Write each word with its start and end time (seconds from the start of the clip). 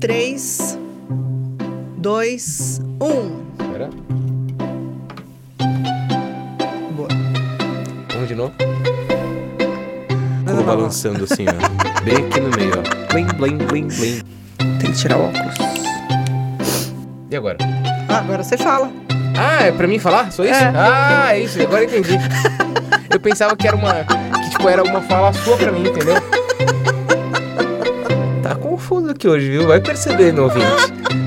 3, 0.00 0.78
2, 1.98 2.80
1. 2.98 3.70
Pera. 3.72 3.90
Boa. 6.96 7.08
Vamos 8.10 8.28
de 8.28 8.34
novo? 8.34 8.54
Não, 10.46 10.54
não, 10.56 10.62
balançando 10.62 11.24
assim, 11.24 11.44
ó. 11.46 11.52
Bem 12.02 12.16
aqui 12.16 12.40
no 12.40 12.48
meio, 12.56 12.72
ó. 12.78 13.12
Blim, 13.12 13.26
blim, 13.26 13.58
blim, 13.58 13.88
blim. 13.88 14.22
Tem 14.78 14.92
que 14.92 14.98
tirar 14.98 15.18
o 15.18 15.24
óculos. 15.24 15.54
E 17.30 17.36
agora? 17.36 17.58
Ah, 18.08 18.18
agora 18.18 18.42
você 18.42 18.56
fala. 18.56 18.90
Ah, 19.38 19.64
é 19.64 19.72
pra 19.72 19.86
mim 19.86 19.98
falar? 19.98 20.32
Só 20.32 20.42
isso? 20.42 20.54
É. 20.54 20.72
Ah, 20.74 21.34
é 21.34 21.40
isso. 21.40 21.60
Agora 21.60 21.84
entendi. 21.84 22.18
Eu 23.12 23.20
pensava 23.20 23.54
que 23.54 23.68
era 23.68 23.76
uma... 23.76 23.92
Que, 24.42 24.50
tipo, 24.50 24.68
era 24.68 24.82
uma 24.82 25.02
fala 25.02 25.32
sua 25.34 25.56
pra 25.58 25.70
mim, 25.70 25.86
entendeu? 25.86 26.14
Aqui 29.20 29.28
hoje, 29.28 29.50
viu? 29.50 29.66
Vai 29.66 29.78
percebendo, 29.78 30.44
ouvinte. 30.44 30.64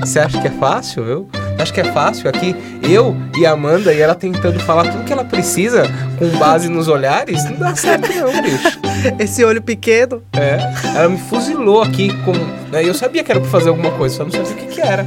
Você 0.00 0.18
acha 0.18 0.40
que 0.40 0.48
é 0.48 0.50
fácil, 0.50 1.04
viu? 1.04 1.28
Acho 1.60 1.72
que 1.72 1.80
é 1.80 1.92
fácil 1.92 2.28
aqui. 2.28 2.52
Eu 2.82 3.16
e 3.38 3.46
a 3.46 3.52
Amanda 3.52 3.94
e 3.94 4.00
ela 4.00 4.16
tentando 4.16 4.58
falar 4.58 4.90
tudo 4.90 5.04
que 5.04 5.12
ela 5.12 5.24
precisa 5.24 5.84
com 6.18 6.28
base 6.36 6.68
nos 6.68 6.88
olhares. 6.88 7.44
Não 7.44 7.56
dá 7.56 7.76
certo 7.76 8.12
não, 8.12 8.42
bicho. 8.42 8.80
Esse 9.16 9.44
olho 9.44 9.62
pequeno. 9.62 10.24
É, 10.32 10.58
ela 10.96 11.08
me 11.08 11.18
fuzilou 11.18 11.82
aqui 11.82 12.12
com. 12.24 12.32
Né, 12.72 12.84
eu 12.84 12.94
sabia 12.94 13.22
que 13.22 13.30
era 13.30 13.40
pra 13.40 13.48
fazer 13.48 13.68
alguma 13.68 13.92
coisa, 13.92 14.16
só 14.16 14.24
não 14.24 14.32
sabia 14.32 14.52
o 14.52 14.56
que, 14.56 14.66
que 14.66 14.80
era. 14.80 15.06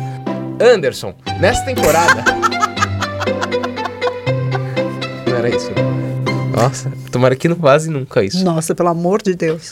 Anderson, 0.62 1.14
nessa 1.42 1.66
temporada. 1.66 2.24
não 5.28 5.36
era 5.36 5.50
isso. 5.50 5.72
Nossa, 6.56 6.90
tomara 7.12 7.36
que 7.36 7.50
não 7.50 7.58
vaze 7.58 7.90
nunca 7.90 8.24
isso. 8.24 8.46
Nossa, 8.46 8.74
pelo 8.74 8.88
amor 8.88 9.22
de 9.22 9.36
Deus. 9.36 9.70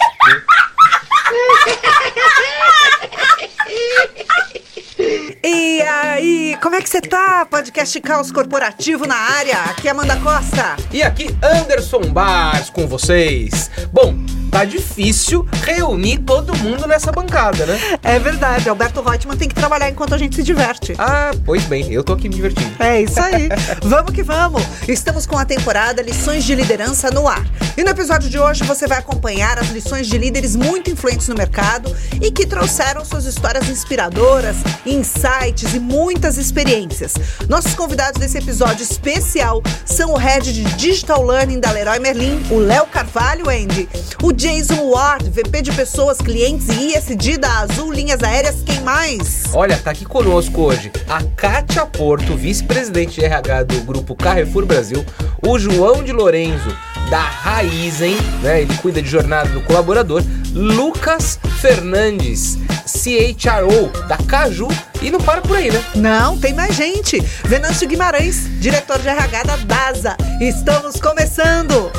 E 5.48 5.80
aí, 5.82 6.55
como 6.66 6.76
é 6.78 6.82
que 6.82 6.90
você 6.90 7.00
tá? 7.00 7.46
Podcast 7.46 8.02
Caos 8.02 8.32
Corporativo 8.32 9.06
na 9.06 9.14
área. 9.14 9.56
Aqui 9.66 9.88
é 9.88 9.92
Amanda 9.92 10.16
Costa. 10.16 10.76
E 10.92 11.04
aqui, 11.04 11.28
Anderson 11.44 12.12
Bars 12.12 12.72
com 12.72 12.88
vocês. 12.88 13.70
Bom, 13.94 14.25
tá 14.56 14.64
difícil 14.64 15.46
reunir 15.66 16.20
todo 16.20 16.56
mundo 16.56 16.88
nessa 16.88 17.12
bancada, 17.12 17.66
né? 17.66 17.78
É 18.02 18.18
verdade, 18.18 18.70
Alberto 18.70 19.02
Reutemann 19.02 19.36
tem 19.36 19.50
que 19.50 19.56
trabalhar 19.56 19.90
enquanto 19.90 20.16
a 20.16 20.18
gente 20.18 20.34
se 20.34 20.44
diverte. 20.44 20.94
Ah, 20.98 21.32
pois 21.44 21.66
bem, 21.66 21.92
eu 21.92 22.06
tô 22.06 22.14
aqui 22.14 22.30
me 22.30 22.36
divertindo. 22.36 22.72
É 22.80 23.02
isso 23.02 23.20
aí. 23.20 23.50
vamos 23.84 24.14
que 24.14 24.24
vamos. 24.24 24.64
Estamos 24.88 25.26
com 25.26 25.38
a 25.38 25.44
temporada 25.44 26.02
Lições 26.02 26.46
de 26.46 26.56
Liderança 26.56 27.12
no 27.12 27.28
ar. 27.28 27.46
E 27.76 27.84
no 27.84 27.90
episódio 27.90 28.30
de 28.30 28.40
hoje 28.40 28.64
você 28.64 28.88
vai 28.88 29.00
acompanhar 29.00 29.60
as 29.60 29.72
lições 29.72 30.08
de 30.08 30.18
líderes 30.18 30.56
muito 30.56 30.90
influentes 30.90 31.28
no 31.28 31.36
mercado 31.36 31.94
e 32.22 32.32
que 32.32 32.48
trouxeram 32.48 33.04
suas 33.04 33.26
histórias 33.26 33.68
inspiradoras, 33.68 34.56
insights 34.86 35.74
e 35.74 35.80
muitas 35.82 36.38
experiências. 36.38 37.14
Nossos 37.50 37.74
convidados 37.74 38.22
desse 38.22 38.38
episódio 38.38 38.84
especial 38.84 39.62
são 39.86 40.14
o 40.14 40.18
head 40.18 40.54
de 40.54 40.64
Digital 40.76 41.26
Learning 41.26 41.60
da 41.60 41.72
Leroy 41.72 42.00
Merlin, 42.00 42.42
o 42.50 42.58
Léo 42.58 42.86
Carvalho 42.86 43.50
Andy, 43.50 43.90
o 44.24 44.32
Jason 44.46 44.92
Ward, 44.92 45.28
VP 45.32 45.64
de 45.64 45.72
Pessoas, 45.72 46.20
Clientes 46.20 46.68
e 46.70 46.96
ISD 46.96 47.40
da 47.40 47.62
Azul 47.62 47.92
Linhas 47.92 48.22
Aéreas, 48.22 48.58
quem 48.64 48.80
mais? 48.82 49.46
Olha, 49.52 49.76
tá 49.76 49.90
aqui 49.90 50.06
conosco 50.06 50.62
hoje 50.62 50.92
a 51.10 51.24
Kátia 51.36 51.84
Porto, 51.88 52.36
vice-presidente 52.36 53.20
de 53.20 53.26
RH 53.26 53.64
do 53.64 53.82
grupo 53.82 54.16
Carrefour 54.16 54.64
Brasil, 54.68 55.04
o 55.42 55.58
João 55.58 56.04
de 56.04 56.12
Lorenzo, 56.12 56.70
da 57.10 57.22
Raizen, 57.22 58.16
né? 58.44 58.62
Ele 58.62 58.78
cuida 58.78 59.02
de 59.02 59.10
jornada 59.10 59.50
do 59.50 59.62
colaborador, 59.62 60.22
Lucas 60.54 61.40
Fernandes, 61.60 62.60
CHRO 62.86 64.08
da 64.08 64.18
Caju, 64.28 64.68
e 65.02 65.10
não 65.10 65.22
para 65.22 65.42
por 65.42 65.58
aí, 65.58 65.72
né? 65.72 65.84
Não, 65.96 66.38
tem 66.38 66.54
mais 66.54 66.76
gente. 66.76 67.20
Venâncio 67.46 67.88
Guimarães, 67.88 68.48
diretor 68.60 69.00
de 69.00 69.08
RH 69.08 69.44
da 69.44 69.56
DASA. 69.56 70.16
Estamos 70.40 71.02
começando! 71.02 71.92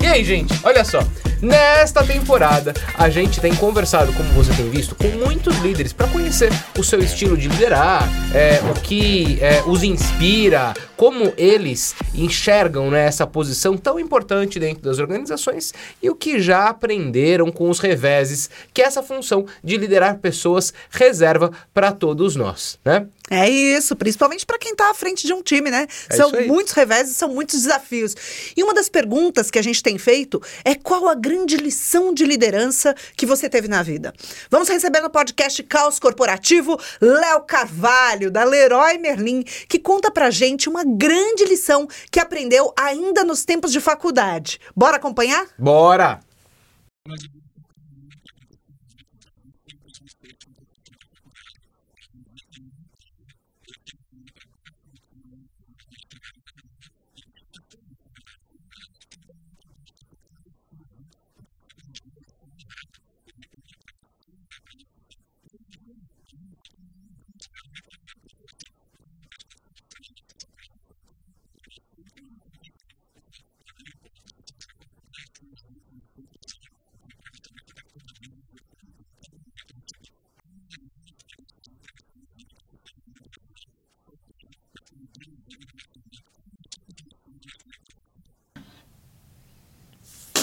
E 0.00 0.06
aí, 0.06 0.24
gente, 0.24 0.54
olha 0.62 0.84
só. 0.84 1.00
Nesta 1.42 2.02
temporada, 2.02 2.72
a 2.94 3.10
gente 3.10 3.40
tem 3.40 3.54
conversado, 3.54 4.10
como 4.14 4.28
você 4.30 4.54
tem 4.54 4.70
visto, 4.70 4.94
com 4.94 5.08
muitos 5.08 5.58
líderes 5.58 5.92
para 5.92 6.08
conhecer 6.08 6.50
o 6.78 6.82
seu 6.82 6.98
estilo 7.00 7.36
de 7.36 7.46
liderar, 7.46 8.08
é, 8.34 8.58
o 8.70 8.80
que 8.80 9.38
é, 9.42 9.62
os 9.66 9.82
inspira, 9.82 10.72
como 10.96 11.32
eles 11.36 11.94
enxergam 12.14 12.90
né, 12.90 13.04
essa 13.04 13.26
posição 13.26 13.76
tão 13.76 14.00
importante 14.00 14.58
dentro 14.58 14.82
das 14.82 14.98
organizações 14.98 15.74
e 16.02 16.08
o 16.08 16.14
que 16.14 16.40
já 16.40 16.68
aprenderam 16.68 17.52
com 17.52 17.68
os 17.68 17.80
reveses 17.80 18.48
que 18.72 18.80
essa 18.80 19.02
função 19.02 19.44
de 19.62 19.76
liderar 19.76 20.18
pessoas 20.18 20.72
reserva 20.90 21.50
para 21.74 21.92
todos 21.92 22.34
nós, 22.34 22.78
né? 22.82 23.06
É 23.30 23.48
isso, 23.48 23.96
principalmente 23.96 24.46
para 24.46 24.58
quem 24.58 24.72
está 24.72 24.90
à 24.90 24.94
frente 24.94 25.26
de 25.26 25.32
um 25.32 25.42
time, 25.42 25.68
né? 25.68 25.88
É 26.08 26.16
são 26.16 26.30
muitos 26.46 26.72
reveses, 26.72 27.16
são 27.16 27.28
muitos 27.28 27.62
desafios. 27.62 28.14
E 28.56 28.62
uma 28.62 28.72
das 28.72 28.88
perguntas 28.88 29.50
que 29.50 29.58
a 29.58 29.62
gente 29.62 29.82
tem 29.82 29.98
feito 29.98 30.40
é 30.64 30.76
qual 30.76 31.08
a 31.08 31.14
grande 31.14 31.56
lição 31.56 32.14
de 32.14 32.24
liderança 32.24 32.94
que 33.16 33.26
você 33.26 33.48
teve 33.48 33.66
na 33.66 33.82
vida? 33.82 34.14
Vamos 34.48 34.68
receber 34.68 35.00
no 35.00 35.10
podcast 35.10 35.60
Caos 35.64 35.98
Corporativo 35.98 36.78
Léo 37.00 37.40
Carvalho, 37.42 38.30
da 38.30 38.44
Leroy 38.44 38.98
Merlin, 38.98 39.42
que 39.68 39.78
conta 39.78 40.08
pra 40.10 40.30
gente 40.30 40.68
uma 40.68 40.84
grande 40.84 41.44
lição 41.44 41.88
que 42.10 42.20
aprendeu 42.20 42.72
ainda 42.78 43.24
nos 43.24 43.44
tempos 43.44 43.72
de 43.72 43.80
faculdade. 43.80 44.60
Bora 44.74 44.96
acompanhar? 44.98 45.46
Bora! 45.58 46.20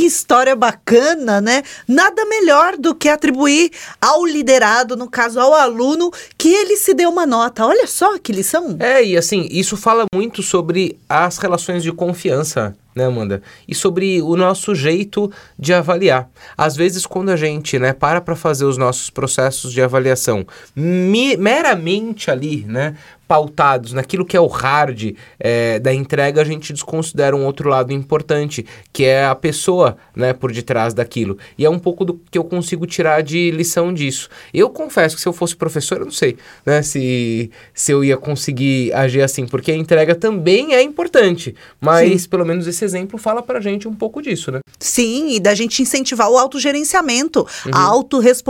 Que 0.03 0.07
história 0.07 0.53
bacana, 0.53 1.39
né? 1.39 1.63
Nada 1.87 2.25
melhor 2.25 2.75
do 2.75 2.93
que 2.93 3.07
atribuir 3.07 3.71
ao 4.01 4.25
liderado, 4.25 4.97
no 4.97 5.09
caso 5.09 5.39
ao 5.39 5.53
aluno, 5.53 6.11
que 6.43 6.49
ele 6.49 6.75
se 6.75 6.93
deu 6.93 7.09
uma 7.09 7.25
nota. 7.25 7.65
Olha 7.65 7.87
só 7.87 8.19
que 8.19 8.33
lição. 8.33 8.75
É, 8.77 9.01
e 9.01 9.15
assim, 9.15 9.47
isso 9.49 9.77
fala 9.77 10.03
muito 10.13 10.43
sobre 10.43 10.99
as 11.07 11.37
relações 11.37 11.81
de 11.81 11.89
confiança, 11.93 12.75
né, 12.93 13.05
Amanda? 13.05 13.41
E 13.65 13.73
sobre 13.73 14.21
o 14.21 14.35
nosso 14.35 14.75
jeito 14.75 15.31
de 15.57 15.73
avaliar. 15.73 16.29
Às 16.57 16.75
vezes, 16.75 17.05
quando 17.05 17.29
a 17.29 17.37
gente, 17.37 17.79
né, 17.79 17.93
para 17.93 18.19
para 18.19 18.35
fazer 18.35 18.65
os 18.65 18.77
nossos 18.77 19.09
processos 19.09 19.71
de 19.71 19.81
avaliação 19.81 20.45
meramente 20.75 22.29
ali, 22.29 22.65
né, 22.67 22.93
pautados 23.33 23.93
naquilo 23.93 24.25
que 24.25 24.37
é 24.37 24.39
o 24.39 24.45
hard 24.45 25.15
é, 25.39 25.79
da 25.79 25.91
entrega, 25.91 26.41
a 26.41 26.45
gente 26.45 26.71
desconsidera 26.71 27.35
um 27.35 27.45
outro 27.45 27.67
lado 27.67 27.91
importante, 27.91 28.63
que 28.91 29.05
é 29.05 29.25
a 29.25 29.33
pessoa, 29.33 29.97
né, 30.15 30.33
por 30.33 30.51
detrás 30.51 30.93
daquilo. 30.93 31.37
E 31.57 31.65
é 31.65 31.69
um 31.69 31.79
pouco 31.79 32.05
do 32.05 32.19
que 32.29 32.37
eu 32.37 32.43
consigo 32.43 32.85
tirar 32.85 33.23
de 33.23 33.49
lição 33.49 33.91
disso. 33.91 34.29
Eu 34.53 34.69
confesso 34.69 35.15
que 35.15 35.21
se 35.21 35.27
eu 35.27 35.33
fosse 35.33 35.55
professor, 35.55 35.99
eu 35.99 36.05
não 36.05 36.11
sei, 36.11 36.32
né, 36.65 36.81
se, 36.81 37.49
se 37.73 37.91
eu 37.91 38.03
ia 38.03 38.17
conseguir 38.17 38.93
agir 38.93 39.21
assim, 39.21 39.45
porque 39.45 39.71
a 39.71 39.75
entrega 39.75 40.15
também 40.15 40.73
é 40.73 40.81
importante, 40.81 41.55
mas 41.79 42.27
pelo 42.27 42.45
menos 42.45 42.67
esse 42.67 42.83
exemplo 42.85 43.17
fala 43.17 43.41
pra 43.41 43.59
gente 43.59 43.87
um 43.87 43.93
pouco 43.93 44.21
disso, 44.21 44.51
né? 44.51 44.59
Sim, 44.79 45.35
e 45.35 45.39
da 45.39 45.53
gente 45.55 45.81
incentivar 45.81 46.29
o 46.29 46.37
autogerenciamento, 46.37 47.47
a 47.71 47.79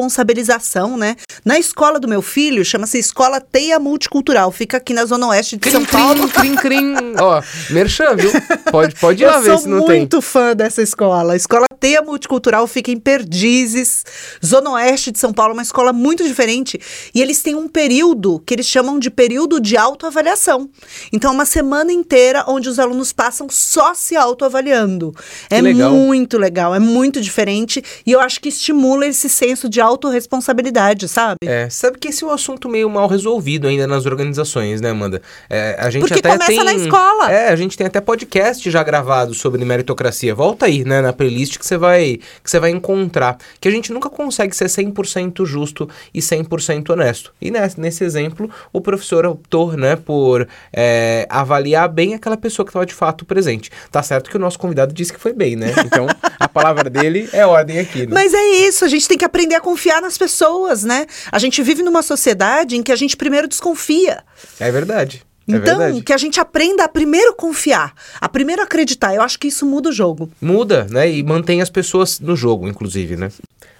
autorresponsabilização, 0.04 0.98
né? 0.98 1.16
Na 1.46 1.58
escola 1.60 2.00
do 2.00 2.08
meu 2.08 2.22
filho, 2.22 2.64
chama-se 2.66 2.98
Escola 2.98 3.40
Teia 3.40 3.80
Multicultural, 3.80 4.52
fica 4.52 4.78
aqui 4.78 4.94
na 4.94 5.06
Zona 5.06 5.28
Oeste 5.28 5.58
de 5.58 5.70
São 5.72 5.86
Paulo. 5.86 6.28
Crim, 6.30 6.56
crim, 6.56 6.96
crim. 6.96 7.14
Ó, 7.20 7.42
merchan, 7.70 8.16
viu? 8.16 8.32
Pode, 8.72 8.96
pode 8.96 9.24
ir 9.24 9.26
lá 9.26 9.36
Eu 9.36 9.42
ver 9.42 9.50
sou 9.52 9.58
se 9.60 9.68
não 9.70 9.86
tem. 9.86 10.00
muito 10.00 10.22
fã 10.22 10.56
dessa 10.56 10.82
escola. 10.82 11.36
Escola 11.36 11.66
Teia 11.80 12.02
Multicultural 12.02 12.66
fica 12.68 12.92
em 12.92 12.98
Perdizes, 13.00 14.04
Zona 14.44 14.72
Oeste 14.72 15.12
de 15.12 15.20
São 15.20 15.34
Paulo, 15.34 15.54
uma 15.54 15.62
escola 15.62 15.92
muito 15.94 16.24
diferente. 16.24 16.80
E 17.14 17.22
eles 17.22 17.42
têm 17.42 17.56
um 17.56 17.68
período 17.74 18.42
que 18.46 18.54
eles 18.54 18.68
chamam 18.68 19.00
de 19.00 19.10
período 19.10 19.60
de 19.60 19.76
autoavaliação. 19.76 20.70
Então, 21.12 21.32
é 21.32 21.34
uma 21.34 21.46
semana 21.46 21.92
inteira 21.92 22.46
onde 22.48 22.70
os 22.70 22.78
alunos 22.80 23.12
passam 23.12 23.48
só 23.50 23.94
se 23.96 24.16
autoavaliando. 24.16 25.14
É 25.50 25.60
legal. 25.60 25.92
muito 25.92 26.38
legal, 26.38 26.76
é 26.76 26.80
muito 26.80 27.20
diferente 27.20 27.84
e 28.06 28.12
eu 28.12 28.20
acho 28.22 28.40
que 28.40 28.50
estimula 28.50 29.08
esse 29.08 29.28
senso 29.28 29.68
de 29.68 29.82
autorresponsabilidade, 29.82 31.08
sabe? 31.08 31.38
É, 31.44 31.68
sabe 31.70 31.98
que 31.98 32.10
esse 32.10 32.24
é 32.24 32.28
um 32.28 32.32
assunto 32.32 32.70
meio 32.70 32.90
mal 32.90 33.08
resolvido 33.08 33.68
ainda 33.68 33.88
nas 33.88 34.06
organizações, 34.06 34.80
né, 34.80 34.92
Amanda? 34.92 35.22
É, 35.50 35.76
a 35.80 35.90
gente 35.90 36.02
Porque 36.02 36.20
até 36.20 36.32
começa 36.32 36.52
tem, 36.52 36.64
na 36.64 36.74
escola. 36.74 37.32
É, 37.32 37.50
a 37.50 37.56
gente 37.56 37.76
tem 37.76 37.88
até 37.88 38.00
podcast 38.00 38.70
já 38.70 38.84
gravado 38.84 39.34
sobre 39.34 39.66
meritocracia. 39.66 40.36
Volta 40.36 40.68
aí, 40.68 40.86
né, 40.86 41.02
na 41.02 41.12
playlist 41.12 41.58
que 41.58 41.66
você 41.66 41.78
vai 41.78 42.20
que 42.44 42.50
você 42.50 42.60
vai 42.60 42.70
encontrar 42.70 43.38
que 43.60 43.68
a 43.68 43.72
gente 43.72 43.92
nunca 43.92 44.10
consegue 44.10 44.56
ser 44.56 44.66
100% 44.66 45.46
justo 45.46 45.90
e 46.14 46.20
100% 46.20 46.90
honesto. 46.92 47.34
E 47.42 47.50
nesse, 47.50 47.63
nesse 47.78 48.04
exemplo, 48.04 48.50
o 48.72 48.80
professor 48.82 49.26
optou, 49.26 49.74
né, 49.74 49.96
por 49.96 50.48
é, 50.72 51.26
avaliar 51.30 51.88
bem 51.90 52.14
aquela 52.14 52.38
pessoa 52.38 52.66
que 52.66 52.70
estava 52.70 52.86
de 52.86 52.94
fato 52.94 53.26
presente. 53.26 53.72
Tá 53.92 54.02
certo 54.04 54.30
que 54.30 54.38
o 54.38 54.40
nosso 54.40 54.60
convidado 54.60 54.94
disse 54.94 55.12
que 55.14 55.20
foi 55.20 55.34
bem, 55.34 55.56
né? 55.56 55.74
Então, 55.86 56.08
a 56.40 56.48
palavra 56.48 56.90
dele 56.90 57.30
é 57.34 57.46
ordem 57.46 57.78
aqui, 57.80 58.02
né? 58.08 58.14
Mas 58.14 58.34
é 58.34 58.44
isso, 58.68 58.84
a 58.86 58.88
gente 58.88 59.08
tem 59.08 59.18
que 59.18 59.26
aprender 59.26 59.56
a 59.56 59.62
confiar 59.62 60.02
nas 60.02 60.18
pessoas, 60.18 60.84
né? 60.84 61.06
A 61.32 61.38
gente 61.40 61.62
vive 61.62 61.84
numa 61.84 62.02
sociedade 62.02 62.76
em 62.76 62.82
que 62.84 62.92
a 62.92 62.96
gente 62.96 63.16
primeiro 63.18 63.48
desconfia. 63.48 64.24
É 64.60 64.72
verdade. 64.72 65.24
É 65.48 65.56
Então, 65.56 65.78
verdade. 65.78 66.02
que 66.02 66.14
a 66.14 66.18
gente 66.18 66.40
aprenda 66.40 66.86
a 66.86 66.88
primeiro 66.88 67.36
confiar, 67.36 67.94
a 68.20 68.30
primeiro 68.30 68.62
acreditar. 68.62 69.14
Eu 69.14 69.22
acho 69.22 69.38
que 69.38 69.48
isso 69.48 69.66
muda 69.66 69.90
o 69.90 69.92
jogo. 69.92 70.32
Muda, 70.42 70.88
né? 70.90 71.12
E 71.12 71.22
mantém 71.22 71.62
as 71.62 71.70
pessoas 71.70 72.20
no 72.20 72.36
jogo, 72.36 72.68
inclusive, 72.68 73.18
né? 73.18 73.30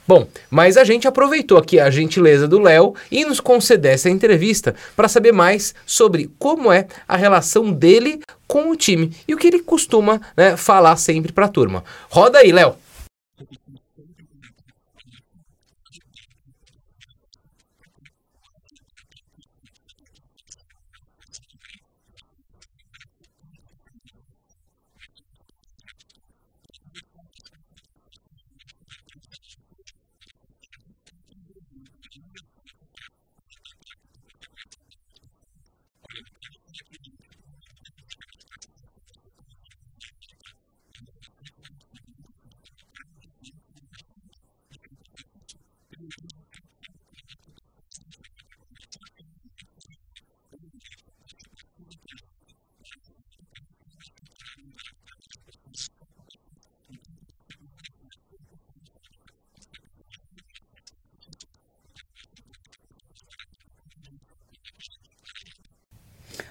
Bom, 0.08 0.28
mas 0.50 0.76
a 0.76 0.84
gente 0.84 1.08
aproveitou 1.08 1.58
aqui 1.58 1.80
a 1.80 1.90
gentileza 1.90 2.48
do 2.48 2.60
Léo 2.60 2.94
e 3.10 3.24
nos 3.24 3.40
conceder 3.40 3.94
essa 3.94 4.10
entrevista 4.10 4.76
para 4.96 5.08
saber 5.08 5.32
mais 5.32 5.74
sobre 5.86 6.30
como 6.38 6.72
é 6.72 6.88
a 7.08 7.16
relação 7.16 7.72
dele 7.72 8.20
com 8.46 8.70
o 8.70 8.76
time 8.76 9.16
e 9.28 9.34
o 9.34 9.38
que 9.38 9.48
ele 9.48 9.60
costuma 9.60 10.20
né, 10.36 10.58
falar 10.58 10.98
sempre 10.98 11.32
para 11.32 11.46
a 11.46 11.50
turma. 11.50 11.84
Roda 12.10 12.40
aí, 12.40 12.52
Léo. 12.52 12.76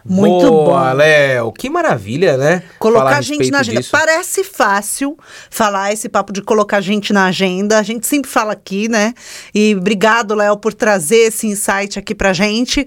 Muito 0.04 0.50
Boa, 0.50 0.90
bom. 0.90 0.96
Léo. 0.96 1.52
Que 1.52 1.70
maravilha, 1.70 2.36
né? 2.36 2.62
Colocar 2.78 3.18
a 3.18 3.20
gente 3.20 3.50
na 3.50 3.60
agenda. 3.60 3.80
disso. 3.80 3.90
Parece 3.92 4.44
fácil 4.44 5.16
falar 5.50 5.92
esse 5.92 6.08
papo 6.08 6.32
de 6.32 6.42
colocar 6.42 6.78
a 6.78 6.80
gente 6.80 7.12
na 7.12 7.26
agenda. 7.26 7.78
A 7.78 7.82
gente 7.82 8.06
sempre 8.06 8.30
fala 8.30 8.52
aqui, 8.52 8.88
né? 8.88 9.14
E 9.54 9.74
obrigado, 9.76 10.34
Léo, 10.34 10.56
por 10.56 10.74
trazer 10.74 11.28
esse 11.28 11.46
insight 11.46 11.98
aqui 11.98 12.14
pra 12.14 12.32
gente. 12.32 12.86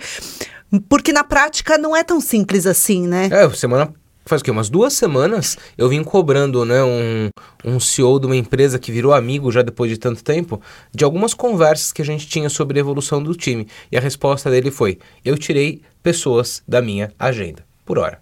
Porque 0.90 1.14
na 1.14 1.24
prática 1.24 1.78
não 1.78 1.96
é 1.96 2.04
tão 2.04 2.20
simples 2.20 2.66
assim, 2.66 3.08
né? 3.08 3.30
É, 3.32 3.50
semana. 3.52 3.94
Faz 4.28 4.42
o 4.42 4.44
quê? 4.44 4.50
Umas 4.50 4.70
duas 4.70 4.94
semanas 4.94 5.56
eu 5.78 5.88
vim 5.88 6.04
cobrando, 6.04 6.66
né, 6.66 6.84
um, 6.84 7.30
um 7.64 7.80
CEO 7.80 8.20
de 8.20 8.26
uma 8.26 8.36
empresa 8.36 8.80
que 8.80 8.92
virou 8.92 9.14
amigo 9.14 9.52
já 9.52 9.62
depois 9.62 9.92
de 9.92 10.00
tanto 10.00 10.24
tempo, 10.24 10.60
de 10.92 11.04
algumas 11.04 11.36
conversas 11.36 11.92
que 11.92 12.02
a 12.02 12.06
gente 12.06 12.28
tinha 12.28 12.50
sobre 12.50 12.80
a 12.80 12.82
evolução 12.82 13.22
do 13.22 13.36
time. 13.36 13.68
E 13.92 13.96
a 13.96 14.02
resposta 14.02 14.50
dele 14.50 14.72
foi: 14.72 14.98
eu 15.24 15.38
tirei 15.38 15.84
pessoas 16.06 16.62
da 16.68 16.84
minha 16.84 17.12
agenda, 17.18 17.66
por 17.84 17.98
hora. 17.98 18.20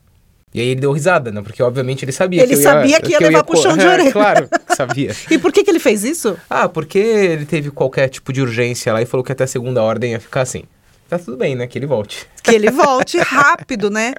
E 0.54 0.62
aí 0.62 0.68
ele 0.68 0.80
deu 0.80 0.94
risada, 0.94 1.32
né? 1.34 1.42
Porque 1.42 1.62
obviamente 1.62 2.06
ele 2.06 2.14
sabia 2.14 2.42
Ele 2.44 2.48
que 2.50 2.54
eu 2.56 2.60
ia, 2.60 2.64
sabia 2.64 3.02
que 3.02 3.12
ia 3.12 3.20
levar 3.20 3.44
puxão 3.44 3.76
de 3.76 3.84
É, 3.84 3.90
orelha. 3.90 4.12
Claro, 4.14 4.48
sabia. 4.78 5.14
E 5.30 5.38
por 5.38 5.52
que, 5.52 5.66
que 5.66 5.70
ele 5.70 5.80
fez 5.80 6.06
isso? 6.06 6.38
Ah, 6.50 6.70
porque 6.70 6.98
ele 6.98 7.46
teve 7.46 7.72
qualquer 7.72 8.08
tipo 8.08 8.32
de 8.32 8.40
urgência 8.42 8.94
lá 8.94 9.02
e 9.02 9.06
falou 9.06 9.22
que 9.24 9.34
até 9.34 9.44
a 9.44 9.48
segunda 9.48 9.84
ordem 9.84 10.12
ia 10.14 10.20
ficar 10.22 10.42
assim. 10.44 10.64
Tá 11.10 11.20
tudo 11.20 11.36
bem, 11.36 11.56
né? 11.56 11.68
Que 11.68 11.78
ele 11.78 11.86
volte. 11.88 12.26
Que 12.42 12.52
ele 12.56 12.72
volte 12.72 13.18
rápido, 13.18 13.90
né? 13.90 14.14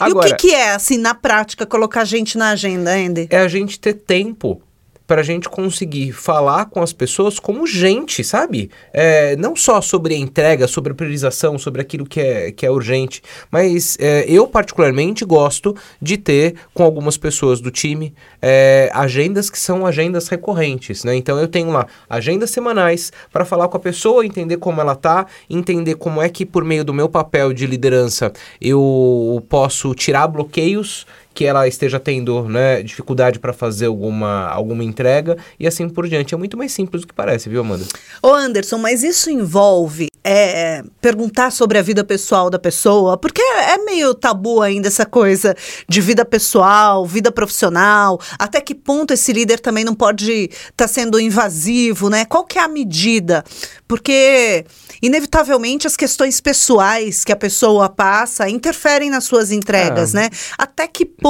E 0.00 0.02
o 0.04 0.06
Agora- 0.06 0.34
que, 0.36 0.48
que 0.48 0.54
é, 0.54 0.70
assim, 0.72 0.96
na 0.96 1.14
prática, 1.14 1.66
colocar 1.66 2.00
a 2.00 2.04
gente 2.06 2.38
na 2.38 2.50
agenda, 2.50 2.92
Andy? 2.94 3.26
é 3.28 3.36
a 3.38 3.48
gente 3.48 3.78
ter 3.78 3.92
tempo 3.94 4.62
para 5.10 5.22
a 5.22 5.24
gente 5.24 5.48
conseguir 5.48 6.12
falar 6.12 6.66
com 6.66 6.80
as 6.80 6.92
pessoas 6.92 7.40
como 7.40 7.66
gente, 7.66 8.22
sabe? 8.22 8.70
É, 8.92 9.34
não 9.34 9.56
só 9.56 9.80
sobre 9.80 10.14
a 10.14 10.16
entrega, 10.16 10.68
sobre 10.68 10.92
a 10.92 10.94
priorização, 10.94 11.58
sobre 11.58 11.82
aquilo 11.82 12.06
que 12.06 12.20
é, 12.20 12.52
que 12.52 12.64
é 12.64 12.70
urgente, 12.70 13.20
mas 13.50 13.96
é, 13.98 14.24
eu 14.28 14.46
particularmente 14.46 15.24
gosto 15.24 15.74
de 16.00 16.16
ter 16.16 16.54
com 16.72 16.84
algumas 16.84 17.16
pessoas 17.16 17.60
do 17.60 17.72
time 17.72 18.14
é, 18.40 18.88
agendas 18.94 19.50
que 19.50 19.58
são 19.58 19.84
agendas 19.84 20.28
recorrentes, 20.28 21.02
né? 21.02 21.16
Então 21.16 21.40
eu 21.40 21.48
tenho 21.48 21.72
lá 21.72 21.88
agendas 22.08 22.52
semanais 22.52 23.12
para 23.32 23.44
falar 23.44 23.66
com 23.66 23.76
a 23.76 23.80
pessoa, 23.80 24.24
entender 24.24 24.58
como 24.58 24.80
ela 24.80 24.94
tá, 24.94 25.26
entender 25.50 25.96
como 25.96 26.22
é 26.22 26.28
que 26.28 26.46
por 26.46 26.62
meio 26.62 26.84
do 26.84 26.94
meu 26.94 27.08
papel 27.08 27.52
de 27.52 27.66
liderança 27.66 28.32
eu 28.60 29.44
posso 29.48 29.92
tirar 29.92 30.28
bloqueios 30.28 31.04
que 31.40 31.46
ela 31.46 31.66
esteja 31.66 31.98
tendo 31.98 32.46
né, 32.50 32.82
dificuldade 32.82 33.38
para 33.38 33.54
fazer 33.54 33.86
alguma, 33.86 34.46
alguma 34.48 34.84
entrega 34.84 35.38
e 35.58 35.66
assim 35.66 35.88
por 35.88 36.06
diante. 36.06 36.34
É 36.34 36.36
muito 36.36 36.54
mais 36.54 36.70
simples 36.70 37.00
do 37.00 37.08
que 37.08 37.14
parece, 37.14 37.48
viu, 37.48 37.62
Amanda? 37.62 37.86
Ô 38.22 38.28
Anderson, 38.28 38.76
mas 38.76 39.02
isso 39.02 39.30
envolve 39.30 40.08
é, 40.22 40.82
perguntar 41.00 41.50
sobre 41.50 41.78
a 41.78 41.82
vida 41.82 42.04
pessoal 42.04 42.50
da 42.50 42.58
pessoa? 42.58 43.16
Porque 43.16 43.40
é 43.40 43.78
meio 43.78 44.14
tabu 44.14 44.60
ainda 44.60 44.88
essa 44.88 45.06
coisa 45.06 45.56
de 45.88 46.00
vida 46.02 46.26
pessoal, 46.26 47.06
vida 47.06 47.32
profissional. 47.32 48.20
Até 48.38 48.60
que 48.60 48.74
ponto 48.74 49.14
esse 49.14 49.32
líder 49.32 49.60
também 49.60 49.82
não 49.82 49.94
pode 49.94 50.50
estar 50.52 50.88
sendo 50.88 51.18
invasivo, 51.18 52.10
né? 52.10 52.26
Qual 52.26 52.44
que 52.44 52.58
é 52.58 52.62
a 52.62 52.68
medida? 52.68 53.42
Porque, 53.88 54.66
inevitavelmente, 55.00 55.86
as 55.86 55.96
questões 55.96 56.38
pessoais 56.38 57.24
que 57.24 57.32
a 57.32 57.36
pessoa 57.36 57.88
passa 57.88 58.46
interferem 58.46 59.08
nas 59.08 59.24
suas 59.24 59.50
entregas, 59.50 60.14
Ah. 60.14 60.20
né? 60.20 60.28
Até 60.58 60.86
que 60.86 61.06
ponto 61.06 61.29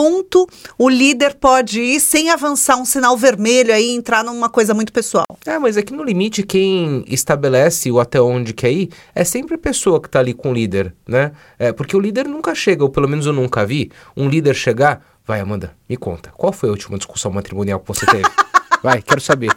o 0.79 0.89
líder 0.89 1.35
pode 1.35 1.81
ir 1.81 2.01
sem 2.01 2.31
avançar 2.31 2.77
um 2.77 2.85
sinal 2.85 3.17
vermelho 3.17 3.73
aí 3.73 3.91
e 3.91 3.95
entrar 3.95 4.25
numa 4.25 4.49
coisa 4.49 4.75
muito 4.75 4.93
pessoal? 4.93 5.27
É, 5.47 5.59
mas 5.59 5.77
é 5.77 5.83
que 5.83 5.93
no 5.93 6.03
limite 6.03 6.43
quem 6.43 7.05
estabelece 7.07 7.91
o 7.91 8.01
até 8.01 8.21
onde 8.21 8.53
quer 8.53 8.73
ir 8.73 8.91
é 9.15 9.25
sempre 9.25 9.55
a 9.55 9.59
pessoa 9.59 10.01
que 10.01 10.09
tá 10.09 10.19
ali 10.19 10.35
com 10.35 10.51
o 10.51 10.55
líder, 10.55 10.95
né? 11.07 11.33
É, 11.59 11.73
porque 11.73 11.97
o 11.97 12.01
líder 12.01 12.27
nunca 12.27 12.55
chega, 12.55 12.83
ou 12.85 12.91
pelo 12.91 13.09
menos 13.09 13.27
eu 13.27 13.33
nunca 13.33 13.65
vi, 13.67 13.91
um 14.17 14.29
líder 14.29 14.55
chegar, 14.55 15.05
vai 15.27 15.41
Amanda, 15.41 15.75
me 15.89 15.97
conta, 15.97 16.31
qual 16.37 16.53
foi 16.53 16.69
a 16.69 16.73
última 16.73 16.97
discussão 16.99 17.31
matrimonial 17.31 17.81
que 17.81 17.89
você 17.89 18.07
teve? 18.07 18.29
Vai, 18.83 19.03
quero 19.03 19.21
saber. 19.21 19.51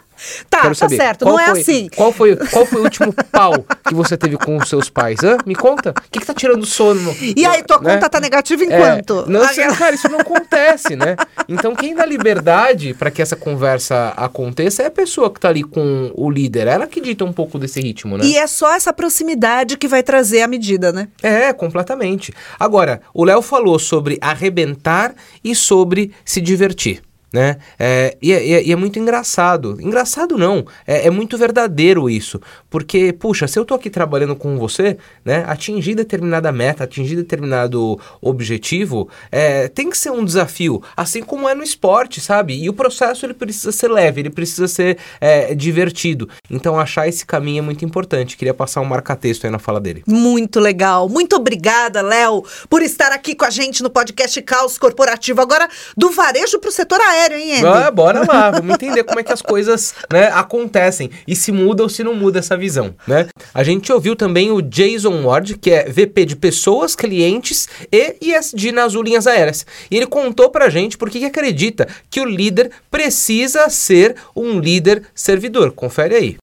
Tá, 0.50 0.60
quero 0.62 0.68
tá 0.70 0.74
saber. 0.74 0.96
certo, 0.96 1.24
não 1.24 1.38
é 1.38 1.50
foi- 1.50 1.60
assim. 1.60 1.88
Qual 1.94 2.12
foi, 2.12 2.36
qual 2.36 2.66
foi 2.66 2.80
o 2.80 2.84
último 2.84 3.12
pau 3.32 3.64
que 3.86 3.94
você 3.94 4.16
teve 4.16 4.36
com 4.36 4.56
os 4.56 4.68
seus 4.68 4.88
pais? 4.90 5.22
Hã? 5.22 5.38
Me 5.46 5.54
conta. 5.54 5.90
O 5.90 6.10
que, 6.10 6.20
que 6.20 6.26
tá 6.26 6.34
tirando 6.34 6.64
sono? 6.66 7.14
E 7.36 7.44
aí, 7.46 7.62
tua 7.62 7.80
Né? 7.80 7.94
conta 7.94 8.08
tá 8.08 8.20
negativa 8.20 8.62
É, 8.62 8.66
enquanto? 8.66 9.24
não, 9.28 9.42
Ah, 9.42 9.48
sei, 9.48 9.66
cara, 9.68 9.94
isso 9.94 10.08
não 10.08 10.20
acontece, 10.20 10.96
né? 10.96 11.16
Então, 11.48 11.74
quem 11.74 11.94
dá 11.94 12.04
liberdade 12.06 12.94
para 12.94 13.10
que 13.10 13.20
essa 13.22 13.36
conversa 13.36 14.12
aconteça 14.16 14.82
é 14.82 14.86
a 14.86 14.90
pessoa 14.90 15.32
que 15.32 15.38
tá 15.40 15.48
ali 15.48 15.62
com 15.62 16.12
o 16.14 16.30
líder. 16.30 16.66
Ela 16.66 16.86
que 16.86 17.00
dita 17.00 17.24
um 17.24 17.32
pouco 17.32 17.58
desse 17.58 17.80
ritmo, 17.80 18.16
né? 18.18 18.24
E 18.24 18.36
é 18.36 18.46
só 18.46 18.74
essa 18.74 18.92
proximidade 18.92 19.76
que 19.76 19.88
vai 19.88 20.02
trazer 20.02 20.42
a 20.42 20.46
medida, 20.48 20.92
né? 20.92 21.08
É, 21.22 21.52
completamente. 21.52 22.32
Agora, 22.58 23.00
o 23.12 23.24
Léo 23.24 23.42
falou 23.42 23.78
sobre 23.78 24.18
arrebentar 24.20 25.14
e 25.42 25.54
sobre 25.54 26.12
se 26.24 26.40
divertir. 26.40 27.02
Né? 27.34 27.56
É, 27.80 28.16
e, 28.22 28.32
é, 28.32 28.46
e 28.46 28.52
é- 28.52 28.62
e 28.62 28.70
é 28.70 28.76
muito 28.76 28.96
engraçado. 28.96 29.76
Engraçado 29.80 30.38
não, 30.38 30.64
é, 30.86 31.08
é 31.08 31.10
muito 31.10 31.36
verdadeiro 31.36 32.08
isso. 32.08 32.40
Porque, 32.70 33.12
puxa, 33.12 33.48
se 33.48 33.58
eu 33.58 33.64
tô 33.64 33.74
aqui 33.74 33.90
trabalhando 33.90 34.36
com 34.36 34.56
você, 34.56 34.96
né? 35.24 35.42
Atingir 35.48 35.96
determinada 35.96 36.52
meta, 36.52 36.84
atingir 36.84 37.16
determinado 37.16 37.98
objetivo, 38.22 39.08
é, 39.32 39.66
tem 39.66 39.90
que 39.90 39.98
ser 39.98 40.10
um 40.12 40.24
desafio. 40.24 40.80
Assim 40.96 41.24
como 41.24 41.48
é 41.48 41.56
no 41.56 41.64
esporte, 41.64 42.20
sabe? 42.20 42.54
E 42.54 42.68
o 42.68 42.72
processo 42.72 43.26
ele 43.26 43.34
precisa 43.34 43.72
ser 43.72 43.88
leve, 43.90 44.20
ele 44.20 44.30
precisa 44.30 44.68
ser 44.68 44.96
é, 45.20 45.56
divertido. 45.56 46.28
Então, 46.48 46.78
achar 46.78 47.08
esse 47.08 47.26
caminho 47.26 47.58
é 47.58 47.62
muito 47.62 47.84
importante. 47.84 48.36
Queria 48.36 48.54
passar 48.54 48.80
um 48.80 48.84
marca-texto 48.84 49.44
aí 49.44 49.50
na 49.50 49.58
fala 49.58 49.80
dele. 49.80 50.04
Muito 50.06 50.60
legal. 50.60 51.08
Muito 51.08 51.34
obrigada, 51.34 52.00
Léo, 52.00 52.44
por 52.70 52.80
estar 52.80 53.10
aqui 53.10 53.34
com 53.34 53.44
a 53.44 53.50
gente 53.50 53.82
no 53.82 53.90
podcast 53.90 54.40
Caos 54.42 54.78
Corporativo. 54.78 55.40
Agora, 55.40 55.68
do 55.96 56.10
varejo 56.10 56.60
para 56.60 56.68
o 56.68 56.72
setor 56.72 57.00
aéreo. 57.00 57.23
Hein, 57.32 57.56
Andy? 57.56 57.66
Ah, 57.66 57.90
bora 57.90 58.24
lá, 58.26 58.50
vamos 58.50 58.74
entender 58.74 59.04
como 59.04 59.20
é 59.20 59.22
que 59.22 59.32
as 59.32 59.42
coisas 59.42 59.94
né, 60.12 60.28
acontecem 60.28 61.10
e 61.26 61.34
se 61.34 61.52
muda 61.52 61.82
ou 61.82 61.88
se 61.88 62.02
não 62.02 62.14
muda 62.14 62.38
essa 62.38 62.56
visão, 62.56 62.94
né? 63.06 63.26
A 63.52 63.62
gente 63.62 63.92
ouviu 63.92 64.16
também 64.16 64.50
o 64.50 64.60
Jason 64.60 65.24
Ward, 65.24 65.58
que 65.58 65.70
é 65.70 65.84
VP 65.84 66.24
de 66.26 66.36
Pessoas, 66.36 66.94
Clientes 66.94 67.68
e 67.90 68.16
ISD 68.20 68.72
nas 68.72 68.92
linhas 68.92 69.26
aéreas. 69.26 69.66
E 69.90 69.96
ele 69.96 70.06
contou 70.06 70.50
pra 70.50 70.68
gente 70.68 70.96
por 70.96 71.10
que 71.10 71.24
acredita 71.24 71.88
que 72.10 72.20
o 72.20 72.24
líder 72.24 72.70
precisa 72.90 73.68
ser 73.68 74.16
um 74.34 74.58
líder 74.58 75.04
servidor. 75.14 75.72
Confere 75.72 76.14
aí. 76.14 76.36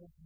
you. 0.00 0.17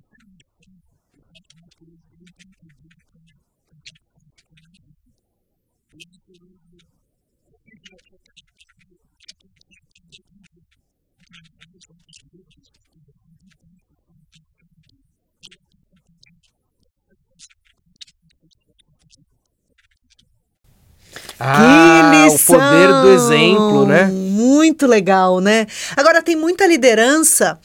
Poder 22.59 22.89
do 23.03 23.09
exemplo, 23.09 23.87
né? 23.87 24.05
Muito 24.07 24.87
legal, 24.87 25.41
né? 25.41 25.67
Agora 25.97 26.23
tem 26.23 26.37
muita 26.37 26.67
liderança 26.67 27.59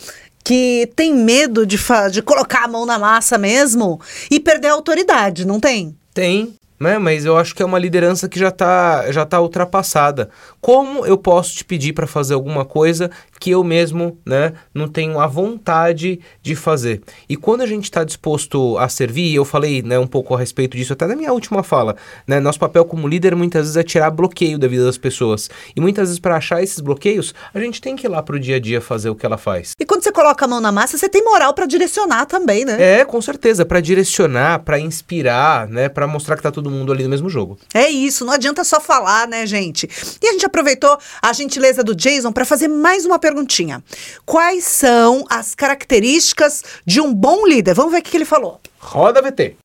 que 0.44 0.89
tem 0.96 1.13
medo 1.13 1.65
de, 1.65 1.77
de 2.12 2.22
colocar 2.22 2.63
a 2.63 2.67
mão 2.67 2.86
na 2.86 2.98
massa 2.98 3.38
mesmo 3.38 4.00
e 4.32 4.39
perder 4.39 4.70
a 4.70 4.74
autoridade, 4.74 5.46
não 5.46 5.60
tem? 5.60 5.94
Tem, 6.13 6.56
né? 6.79 6.98
Mas 6.98 7.25
eu 7.25 7.38
acho 7.38 7.53
que 7.53 7.62
é 7.62 7.65
uma 7.65 7.79
liderança 7.79 8.29
que 8.29 8.39
já 8.39 8.50
está 8.50 9.12
já 9.12 9.25
tá 9.25 9.41
ultrapassada. 9.41 10.29
Como 10.62 11.06
eu 11.06 11.17
posso 11.17 11.56
te 11.56 11.65
pedir 11.65 11.94
para 11.94 12.08
fazer 12.08 12.34
alguma 12.34 12.63
coisa 12.63 13.12
que 13.39 13.51
eu 13.51 13.63
mesmo 13.63 14.17
né, 14.25 14.53
não 14.74 14.88
tenho 14.88 15.20
a 15.20 15.27
vontade 15.27 16.20
de 16.41 16.56
fazer? 16.56 17.01
E 17.27 17.36
quando 17.36 17.62
a 17.62 17.65
gente 17.65 17.86
está 17.86 18.03
disposto 18.03 18.77
a 18.77 18.89
servir, 18.89 19.34
eu 19.34 19.46
falei 19.46 19.82
né, 19.82 19.98
um 20.00 20.08
pouco 20.08 20.34
a 20.36 20.39
respeito 20.39 20.75
disso 20.75 20.94
até 20.94 21.06
na 21.06 21.15
minha 21.15 21.34
última 21.34 21.63
fala, 21.63 21.96
né, 22.25 22.39
nosso 22.39 22.60
papel 22.60 22.86
como 22.86 23.08
líder 23.08 23.36
muitas 23.36 23.62
vezes 23.63 23.77
é 23.77 23.84
tirar 23.84 24.12
bloqueio 24.12 24.58
da 24.58 24.67
vida 24.67 24.86
das 24.86 24.98
pessoas. 24.98 25.50
E 25.75 25.82
muitas 25.82 26.10
vezes 26.10 26.20
para 26.20 26.36
achar 26.38 26.62
esses 26.62 26.79
bloqueios, 26.79 27.34
a 27.53 27.60
gente 27.60 27.82
tem 27.82 27.96
que 27.96 28.08
ir 28.08 28.10
lá 28.10 28.22
pro 28.22 28.39
dia 28.39 28.58
a 28.58 28.60
dia 28.60 28.82
fazer 28.82 29.10
o 29.10 29.15
que 29.15 29.25
ela 29.25 29.38
faz. 29.38 29.74
E 29.79 29.86
quando 29.86 30.03
você 30.03 30.12
coloca 30.12 30.46
a 30.46 30.48
mão 30.48 30.60
na 30.60 30.72
massa, 30.72 30.98
você 30.98 31.10
tem 31.10 31.24
moral 31.24 31.53
para 31.53 31.65
direcionar 31.65 32.25
também, 32.25 32.65
né? 32.65 33.00
É, 33.00 33.06
com 33.06 33.22
certeza, 33.22 33.65
para 33.65 33.79
direcionar, 33.79 34.60
para 34.60 34.79
inspirar, 34.79 35.67
né, 35.67 35.89
para 35.89 36.08
mostrar 36.08 36.36
que 36.36 36.44
tá 36.44 36.51
tudo 36.51 36.70
mundo 36.70 36.91
ali 36.91 37.03
no 37.03 37.10
mesmo 37.10 37.29
jogo. 37.29 37.58
É 37.74 37.89
isso, 37.89 38.25
não 38.25 38.34
adianta 38.34 38.63
só 38.63 38.79
falar, 38.79 39.27
né, 39.27 39.46
gente? 39.46 39.89
E 40.22 40.27
a 40.27 40.32
gente 40.32 40.46
aproveitou 40.46 40.98
a 41.22 41.34
gentileza 41.34 41.84
do 41.84 41.96
Jason 41.96 42.32
para 42.32 42.46
fazer 42.46 42.67
mais 42.67 43.06
uma 43.06 43.20
perguntinha. 43.27 43.84
Quais 44.25 44.63
são 44.63 45.25
as 45.29 45.53
características 45.53 46.63
de 46.86 47.01
um 47.01 47.13
bom 47.13 47.46
líder? 47.46 47.74
Vamos 47.74 47.91
ver 47.91 48.00
o 48.00 48.03
que 48.03 48.15
ele 48.15 48.25
falou. 48.25 48.60
Roda 48.79 49.22
VT. 49.22 49.57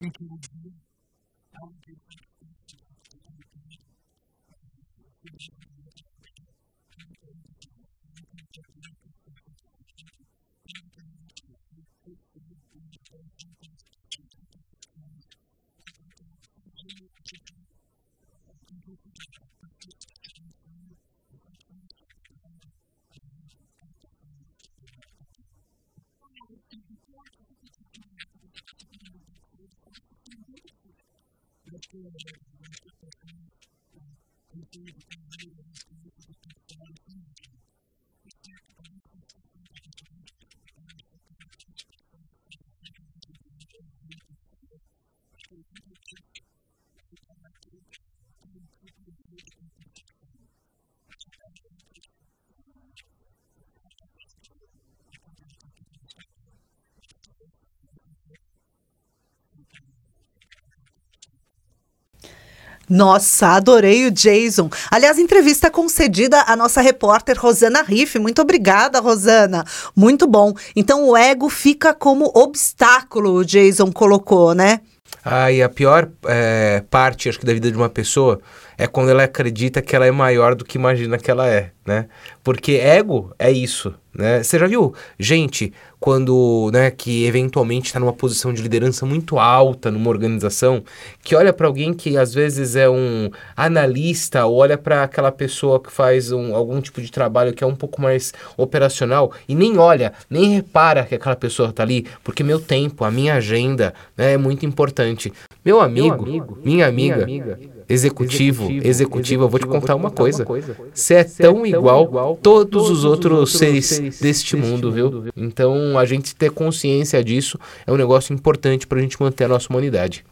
Nossa, 62.93 63.47
adorei 63.49 64.07
o 64.07 64.11
Jason. 64.11 64.69
Aliás, 64.91 65.19
entrevista 65.19 65.71
concedida 65.71 66.43
à 66.47 66.55
nossa 66.55 66.83
repórter 66.83 67.39
Rosana 67.41 67.83
Riff. 67.83 68.19
Muito 68.19 68.43
obrigada, 68.43 69.01
Rosana. 69.01 69.65
Muito 69.97 70.27
bom. 70.27 70.53
Então 70.77 71.09
o 71.09 71.17
ego 71.17 71.49
fica 71.49 71.95
como 71.95 72.31
obstáculo, 72.35 73.33
o 73.33 73.45
Jason 73.47 73.91
colocou, 73.91 74.55
né? 74.55 74.83
Ah, 75.25 75.51
e 75.51 75.63
a 75.63 75.71
pior 75.71 76.11
é, 76.27 76.83
parte, 76.91 77.31
acho 77.31 77.41
que, 77.41 77.47
da 77.47 77.55
vida 77.55 77.71
de 77.71 77.77
uma 77.79 77.89
pessoa 77.89 78.43
é 78.77 78.87
quando 78.87 79.09
ela 79.09 79.25
acredita 79.25 79.81
que 79.81 79.97
ela 79.97 80.05
é 80.05 80.11
maior 80.11 80.55
do 80.55 80.63
que 80.63 80.77
imagina 80.77 81.17
que 81.17 81.31
ela 81.31 81.49
é, 81.49 81.71
né? 81.87 82.09
Porque 82.45 82.73
ego 82.73 83.33
é 83.39 83.51
isso, 83.51 83.95
né? 84.15 84.43
Você 84.43 84.59
já 84.59 84.67
viu 84.67 84.95
gente 85.19 85.73
quando, 85.99 86.69
né, 86.73 86.91
que 86.91 87.25
eventualmente 87.27 87.87
está 87.87 88.01
numa 88.01 88.13
posição 88.13 88.53
de 88.53 88.61
liderança 88.61 89.07
muito 89.07 89.39
alta 89.39 89.89
numa 89.89 90.11
organização, 90.11 90.83
que 91.23 91.37
olha 91.37 91.53
para 91.53 91.69
alguém 91.69 91.95
que 91.95 92.17
às 92.17 92.35
vezes 92.35 92.75
é 92.75 92.91
um 92.91 93.31
analista, 93.57 94.45
ou 94.45 94.57
olha 94.57 94.77
para 94.77 95.05
aquela 95.05 95.31
pessoa 95.31 95.79
que 95.79 95.93
faz 95.93 96.33
um, 96.33 96.57
algum 96.57 96.81
tipo 96.81 97.01
de 97.01 97.11
trabalho 97.11 97.55
que 97.55 97.63
é 97.63 97.67
um 97.67 97.77
pouco 97.77 98.03
mais 98.03 98.33
operacional 98.57 99.33
e 99.49 99.55
nem 99.55 99.79
olha, 99.79 100.13
nem 100.29 100.55
repara 100.55 101.05
que 101.05 101.15
aquela 101.15 101.37
pessoa 101.37 101.69
está 101.69 101.85
ali, 101.85 102.07
porque 102.25 102.43
meu 102.43 102.59
tempo, 102.59 103.05
a 103.05 103.11
minha 103.11 103.35
agenda 103.35 103.95
né, 104.17 104.33
é 104.33 104.37
muito 104.37 104.67
importante. 104.67 105.33
Meu 105.65 105.81
amigo, 105.81 106.25
meu 106.25 106.25
amigo 106.25 106.59
minha 106.65 106.87
amiga, 106.87 107.25
minha 107.25 107.43
amiga 107.45 107.59
executivo, 107.89 108.65
executivo, 108.65 108.87
executiva, 108.87 109.45
eu 109.45 109.49
vou 109.49 109.61
te 109.61 109.67
contar 109.67 109.95
uma 109.95 110.11
coisa. 110.11 110.47
Você 110.93 111.15
é 111.15 111.25
tão 111.25 111.65
igual 111.67 112.39
todos 112.43 112.91
os 112.91 113.05
outros 113.05 113.53
seres 113.53 114.21
deste 114.21 114.57
mundo, 114.57 114.91
viu? 114.91 115.25
Então, 115.37 115.99
a 115.99 116.05
gente 116.05 116.35
ter 116.35 116.51
consciência 116.51 117.23
disso 117.23 117.59
é 117.87 117.93
um 117.93 117.97
negócio 117.97 118.35
importante 118.35 118.87
para 118.87 118.99
a 118.99 119.03
gente 119.03 119.21
manter 119.21 119.45
a 119.45 119.49
nossa 119.49 119.69
humanidade. 119.71 120.25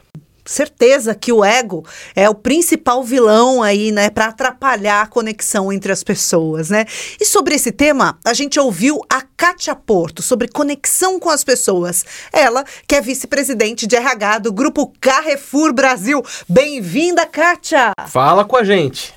Certeza 0.50 1.14
que 1.14 1.32
o 1.32 1.44
ego 1.44 1.84
é 2.14 2.28
o 2.28 2.34
principal 2.34 3.02
vilão 3.02 3.62
aí, 3.62 3.92
né, 3.92 4.10
para 4.10 4.26
atrapalhar 4.26 5.02
a 5.02 5.06
conexão 5.06 5.72
entre 5.72 5.92
as 5.92 6.02
pessoas, 6.02 6.70
né? 6.70 6.84
E 7.20 7.24
sobre 7.24 7.54
esse 7.54 7.70
tema, 7.70 8.18
a 8.24 8.34
gente 8.34 8.58
ouviu 8.58 9.00
a 9.08 9.22
Kátia 9.22 9.74
Porto 9.74 10.22
sobre 10.22 10.48
conexão 10.48 11.18
com 11.18 11.30
as 11.30 11.44
pessoas. 11.44 12.04
Ela, 12.32 12.64
que 12.86 12.94
é 12.94 13.00
vice-presidente 13.00 13.86
de 13.86 13.96
RH 13.96 14.38
do 14.40 14.52
grupo 14.52 14.92
Carrefour 15.00 15.72
Brasil. 15.72 16.22
Bem-vinda, 16.48 17.24
Kátia! 17.26 17.92
Fala 18.08 18.44
com 18.44 18.56
a 18.56 18.64
gente. 18.64 19.14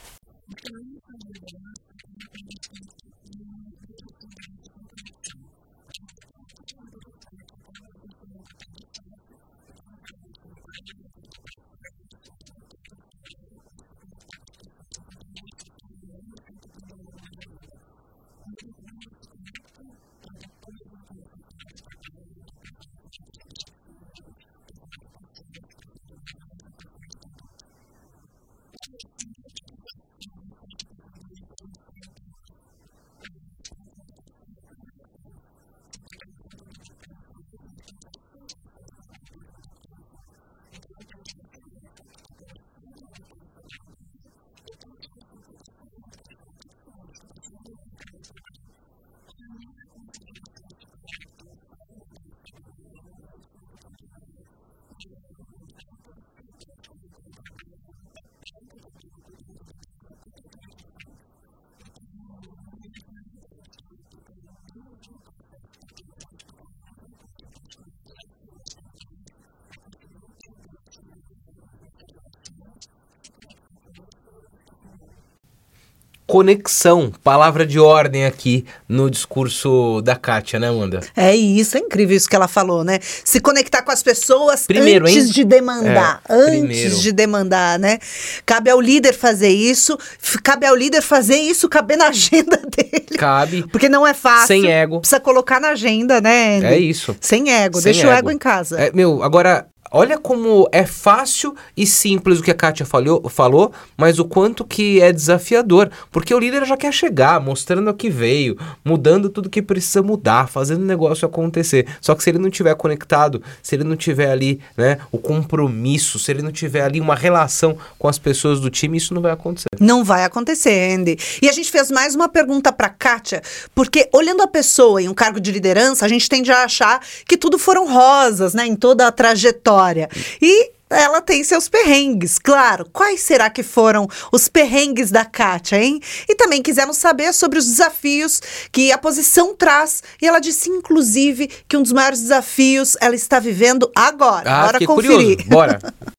Conexão, 76.33 77.13
palavra 77.23 77.63
de 77.63 77.79
ordem 77.79 78.25
aqui 78.25 78.65
no 78.89 79.07
discurso 79.07 80.01
da 80.01 80.15
Kátia, 80.15 80.59
né, 80.59 80.67
Amanda? 80.67 81.01
É 81.15 81.35
isso, 81.35 81.77
é 81.77 81.79
incrível 81.79 82.17
isso 82.17 82.27
que 82.27 82.35
ela 82.35 82.47
falou, 82.47 82.83
né? 82.83 82.97
Se 83.23 83.39
conectar 83.39 83.83
com 83.83 83.91
as 83.91 84.01
pessoas 84.01 84.65
primeiro, 84.65 85.05
antes 85.05 85.27
hein? 85.27 85.31
de 85.31 85.43
demandar, 85.43 86.23
é, 86.27 86.33
antes 86.33 86.57
primeiro. 86.57 86.95
de 86.95 87.11
demandar, 87.11 87.77
né? 87.77 87.99
Cabe 88.47 88.71
ao 88.71 88.81
líder 88.81 89.13
fazer 89.13 89.49
isso, 89.49 89.95
cabe 90.41 90.65
ao 90.65 90.75
líder 90.75 91.03
fazer 91.03 91.37
isso 91.37 91.69
caber 91.69 91.97
na 91.97 92.07
agenda 92.09 92.57
dele. 92.57 93.15
Cabe. 93.15 93.67
Porque 93.71 93.87
não 93.87 94.05
é 94.05 94.15
fácil. 94.15 94.47
Sem 94.47 94.71
ego. 94.71 95.01
Precisa 95.01 95.19
colocar 95.19 95.59
na 95.59 95.69
agenda, 95.69 96.19
né? 96.19 96.61
É 96.63 96.79
isso. 96.79 97.15
Sem 97.21 97.51
ego, 97.51 97.79
Sem 97.79 97.91
deixa 97.91 98.07
ego. 98.07 98.09
o 98.09 98.17
ego 98.17 98.31
em 98.31 98.39
casa. 98.39 98.81
É, 98.81 98.91
meu, 98.91 99.21
agora 99.21 99.67
Olha 99.95 100.17
como 100.17 100.67
é 100.71 100.87
fácil 100.87 101.55
e 101.77 101.85
simples 101.85 102.39
o 102.39 102.43
que 102.43 102.49
a 102.49 102.55
Kátia 102.55 102.83
falou, 102.83 103.29
falou, 103.29 103.71
mas 103.95 104.17
o 104.17 104.25
quanto 104.25 104.65
que 104.65 104.99
é 104.99 105.13
desafiador. 105.13 105.91
Porque 106.11 106.33
o 106.33 106.39
líder 106.39 106.65
já 106.65 106.75
quer 106.75 106.91
chegar, 106.91 107.39
mostrando 107.39 107.91
o 107.91 107.93
que 107.93 108.09
veio, 108.09 108.57
mudando 108.83 109.29
tudo 109.29 109.51
que 109.51 109.61
precisa 109.61 110.01
mudar, 110.01 110.49
fazendo 110.49 110.81
o 110.81 110.85
negócio 110.85 111.27
acontecer. 111.27 111.85
Só 112.01 112.15
que 112.15 112.23
se 112.23 112.31
ele 112.31 112.39
não 112.39 112.49
tiver 112.49 112.73
conectado, 112.73 113.39
se 113.61 113.75
ele 113.75 113.83
não 113.83 113.95
tiver 113.95 114.31
ali 114.31 114.59
né, 114.75 114.97
o 115.11 115.19
compromisso, 115.19 116.17
se 116.17 116.31
ele 116.31 116.41
não 116.41 116.51
tiver 116.51 116.81
ali 116.81 116.99
uma 116.99 117.13
relação 117.13 117.77
com 117.99 118.07
as 118.07 118.17
pessoas 118.17 118.59
do 118.59 118.71
time, 118.71 118.97
isso 118.97 119.13
não 119.13 119.21
vai 119.21 119.31
acontecer. 119.31 119.67
Não 119.79 120.03
vai 120.03 120.23
acontecer, 120.23 120.95
Andy. 120.95 121.19
E 121.39 121.47
a 121.47 121.51
gente 121.51 121.69
fez 121.69 121.91
mais 121.91 122.15
uma 122.15 122.27
pergunta 122.27 122.73
para 122.73 122.89
Kátia, 122.89 123.43
porque 123.75 124.09
olhando 124.11 124.41
a 124.41 124.47
pessoa 124.47 125.03
em 125.03 125.07
um 125.07 125.13
cargo 125.13 125.39
de 125.39 125.51
liderança, 125.51 126.03
a 126.03 126.09
gente 126.09 126.27
tende 126.27 126.51
a 126.51 126.63
achar 126.63 126.99
que 127.27 127.37
tudo 127.37 127.59
foram 127.59 127.87
rosas, 127.87 128.55
né, 128.55 128.65
em 128.65 128.75
toda 128.75 129.05
a 129.05 129.11
trajetória 129.11 129.82
história. 129.83 130.09
E 130.41 130.71
ela 130.89 131.21
tem 131.21 131.43
seus 131.43 131.67
perrengues, 131.67 132.37
claro. 132.37 132.87
Quais 132.93 133.21
será 133.21 133.49
que 133.49 133.63
foram 133.63 134.07
os 134.31 134.47
perrengues 134.47 135.09
da 135.09 135.25
Kátia, 135.25 135.81
hein? 135.81 135.99
E 136.29 136.35
também 136.35 136.61
quisemos 136.61 136.97
saber 136.97 137.33
sobre 137.33 137.57
os 137.57 137.65
desafios 137.65 138.41
que 138.71 138.91
a 138.91 138.97
posição 138.97 139.55
traz. 139.55 140.03
E 140.21 140.27
ela 140.27 140.39
disse, 140.39 140.69
inclusive, 140.69 141.49
que 141.67 141.75
um 141.75 141.81
dos 141.81 141.91
maiores 141.91 142.21
desafios 142.21 142.95
ela 143.01 143.15
está 143.15 143.39
vivendo 143.39 143.91
agora. 143.95 144.49
Ah, 144.49 144.65
Bora 144.65 144.85
conferir. 144.85 145.37
Curioso. 145.37 145.49
Bora. 145.49 145.79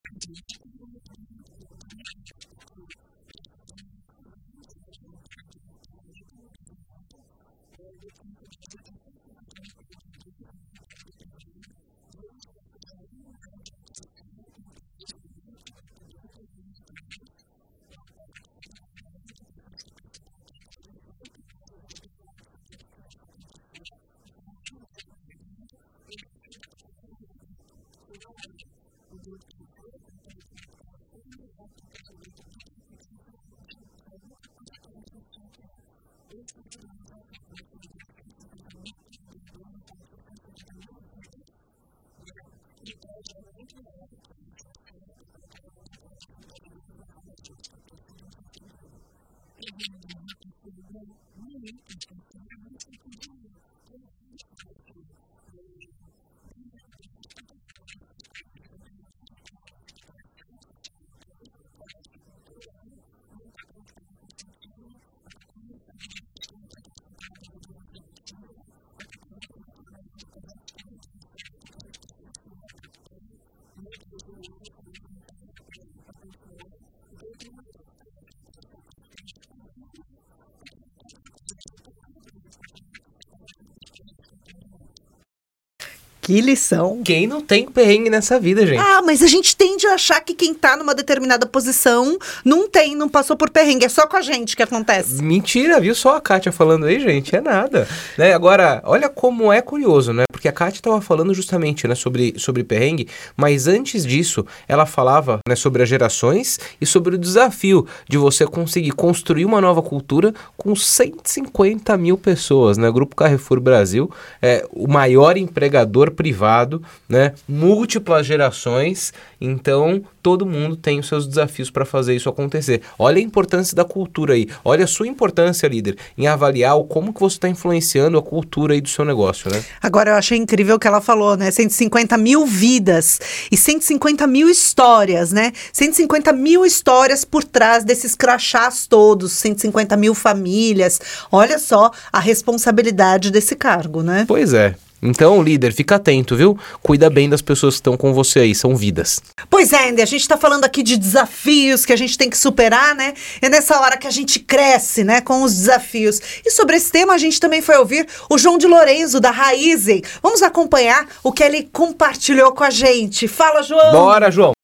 Que 86.25 86.41
lição. 86.41 87.01
Quem 87.05 87.27
não 87.27 87.39
tem 87.39 87.67
perrengue 87.67 88.09
nessa 88.09 88.39
vida, 88.39 88.65
gente? 88.65 88.79
Ah, 88.79 88.99
mas 89.05 89.21
a 89.21 89.27
gente 89.27 89.55
tende 89.55 89.85
a 89.85 89.93
achar 89.93 90.19
que 90.21 90.33
quem 90.33 90.55
tá 90.55 90.75
numa 90.75 90.95
determinada 90.95 91.45
posição 91.45 92.17
não 92.43 92.67
tem, 92.67 92.95
não 92.95 93.07
passou 93.07 93.37
por 93.37 93.51
perrengue. 93.51 93.85
É 93.85 93.89
só 93.89 94.07
com 94.07 94.17
a 94.17 94.23
gente 94.23 94.55
que 94.55 94.63
acontece. 94.63 95.21
Mentira, 95.21 95.79
viu 95.79 95.93
só 95.93 96.15
a 96.15 96.21
Kátia 96.21 96.51
falando 96.51 96.87
aí, 96.87 96.99
gente? 96.99 97.35
É 97.35 97.41
nada. 97.41 97.87
né? 98.17 98.33
Agora, 98.33 98.81
olha 98.85 99.07
como 99.07 99.53
é 99.53 99.61
curioso, 99.61 100.13
né? 100.13 100.23
Porque 100.31 100.47
a 100.47 100.51
Kátia 100.51 100.79
estava 100.79 100.99
falando 100.99 101.31
justamente 101.31 101.87
né, 101.87 101.93
sobre, 101.93 102.33
sobre 102.39 102.63
perrengue, 102.63 103.07
mas 103.37 103.67
antes 103.67 104.03
disso, 104.03 104.43
ela 104.67 104.87
falava 104.87 105.37
né, 105.47 105.55
sobre 105.55 105.83
as 105.83 105.89
gerações 105.89 106.59
e 106.81 106.87
sobre 106.87 107.13
o 107.13 107.19
desafio 107.19 107.85
de 108.09 108.17
você 108.17 108.47
conseguir 108.47 108.91
construir 108.93 109.45
uma 109.45 109.61
nova 109.61 109.83
cultura 109.83 110.33
com 110.57 110.75
150 110.75 111.95
mil 111.97 112.17
pessoas, 112.17 112.79
né? 112.79 112.89
O 112.89 112.93
Grupo 112.93 113.15
Carrefour 113.15 113.59
Brasil 113.59 114.09
é 114.41 114.65
o 114.71 114.87
maior 114.87 115.37
empregador 115.37 116.14
privado, 116.15 116.81
né? 117.07 117.33
Múltiplas 117.47 118.25
gerações, 118.25 119.13
então 119.39 120.03
todo 120.23 120.45
mundo 120.45 120.75
tem 120.75 120.99
os 120.99 121.07
seus 121.07 121.27
desafios 121.27 121.69
para 121.69 121.85
fazer 121.85 122.15
isso 122.15 122.27
acontecer. 122.27 122.81
Olha 122.97 123.19
a 123.19 123.21
importância 123.21 123.75
da 123.75 123.85
cultura 123.85 124.33
aí, 124.33 124.47
olha 124.63 124.85
a 124.85 124.87
sua 124.87 125.07
importância, 125.07 125.67
líder, 125.67 125.97
em 126.17 126.25
avaliar 126.25 126.75
como 126.89 127.13
que 127.13 127.19
você 127.19 127.35
está 127.35 127.47
influenciando 127.47 128.17
a 128.17 128.23
cultura 128.23 128.73
aí 128.73 128.81
do 128.81 128.89
seu 128.89 129.05
negócio, 129.05 129.51
né? 129.51 129.63
Agora 129.81 130.09
eu 130.11 130.15
achei 130.15 130.37
incrível 130.37 130.77
o 130.77 130.79
que 130.79 130.87
ela 130.87 130.99
falou, 130.99 131.37
né? 131.37 131.51
150 131.51 132.17
mil 132.17 132.45
vidas 132.45 133.19
e 133.51 133.57
150 133.57 134.25
mil 134.25 134.49
histórias, 134.49 135.31
né? 135.31 135.51
150 135.71 136.33
mil 136.33 136.65
histórias 136.65 137.23
por 137.23 137.43
trás 137.43 137.83
desses 137.83 138.15
crachás 138.15 138.87
todos, 138.87 139.33
150 139.33 139.95
mil 139.95 140.15
famílias. 140.15 140.99
Olha 141.31 141.59
só 141.59 141.91
a 142.11 142.19
responsabilidade 142.19 143.29
desse 143.29 143.55
cargo, 143.55 144.01
né? 144.01 144.25
Pois 144.27 144.53
é. 144.53 144.75
Então, 145.01 145.41
líder, 145.41 145.73
fica 145.73 145.95
atento, 145.95 146.35
viu? 146.35 146.57
Cuida 146.81 147.09
bem 147.09 147.29
das 147.29 147.41
pessoas 147.41 147.75
que 147.75 147.79
estão 147.79 147.97
com 147.97 148.13
você 148.13 148.39
aí, 148.39 148.55
são 148.55 148.75
vidas. 148.75 149.21
Pois 149.49 149.71
é, 149.73 149.89
Andy, 149.89 150.01
a 150.01 150.05
gente 150.05 150.21
está 150.21 150.37
falando 150.37 150.65
aqui 150.65 150.81
de 150.81 150.97
desafios 150.97 151.85
que 151.85 151.93
a 151.93 151.95
gente 151.95 152.17
tem 152.17 152.29
que 152.29 152.37
superar, 152.37 152.95
né? 152.95 153.13
É 153.41 153.49
nessa 153.49 153.79
hora 153.79 153.97
que 153.97 154.07
a 154.07 154.11
gente 154.11 154.39
cresce, 154.39 155.03
né, 155.03 155.21
com 155.21 155.43
os 155.43 155.53
desafios. 155.53 156.19
E 156.45 156.51
sobre 156.51 156.77
esse 156.77 156.91
tema, 156.91 157.13
a 157.13 157.17
gente 157.17 157.39
também 157.39 157.61
foi 157.61 157.77
ouvir 157.77 158.07
o 158.29 158.37
João 158.37 158.57
de 158.57 158.67
Lorenzo, 158.67 159.19
da 159.19 159.31
Raizen. 159.31 160.01
Vamos 160.23 160.41
acompanhar 160.41 161.07
o 161.23 161.31
que 161.31 161.43
ele 161.43 161.69
compartilhou 161.71 162.51
com 162.53 162.63
a 162.63 162.69
gente. 162.69 163.27
Fala, 163.27 163.61
João! 163.61 163.91
Bora, 163.91 164.31
João! 164.31 164.54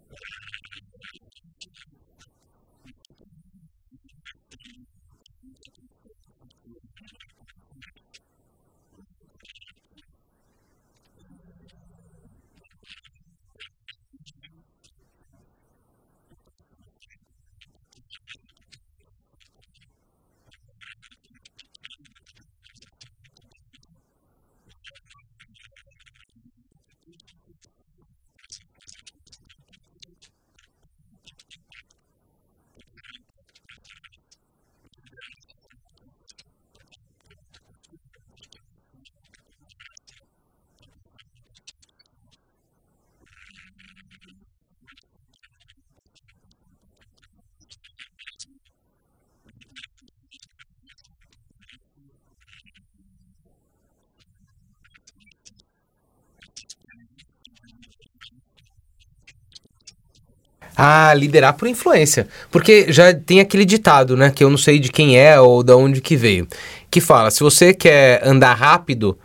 Ah, 60.83 61.13
liderar 61.13 61.53
por 61.53 61.67
influência. 61.67 62.27
Porque 62.49 62.91
já 62.91 63.13
tem 63.13 63.39
aquele 63.39 63.65
ditado, 63.65 64.17
né? 64.17 64.31
Que 64.31 64.43
eu 64.43 64.49
não 64.49 64.57
sei 64.57 64.79
de 64.79 64.91
quem 64.91 65.15
é 65.15 65.39
ou 65.39 65.61
de 65.61 65.73
onde 65.73 66.01
que 66.01 66.15
veio. 66.15 66.47
Que 66.89 66.99
fala, 66.99 67.29
se 67.29 67.41
você 67.41 67.71
quer 67.71 68.19
andar 68.27 68.55
rápido, 68.55 69.15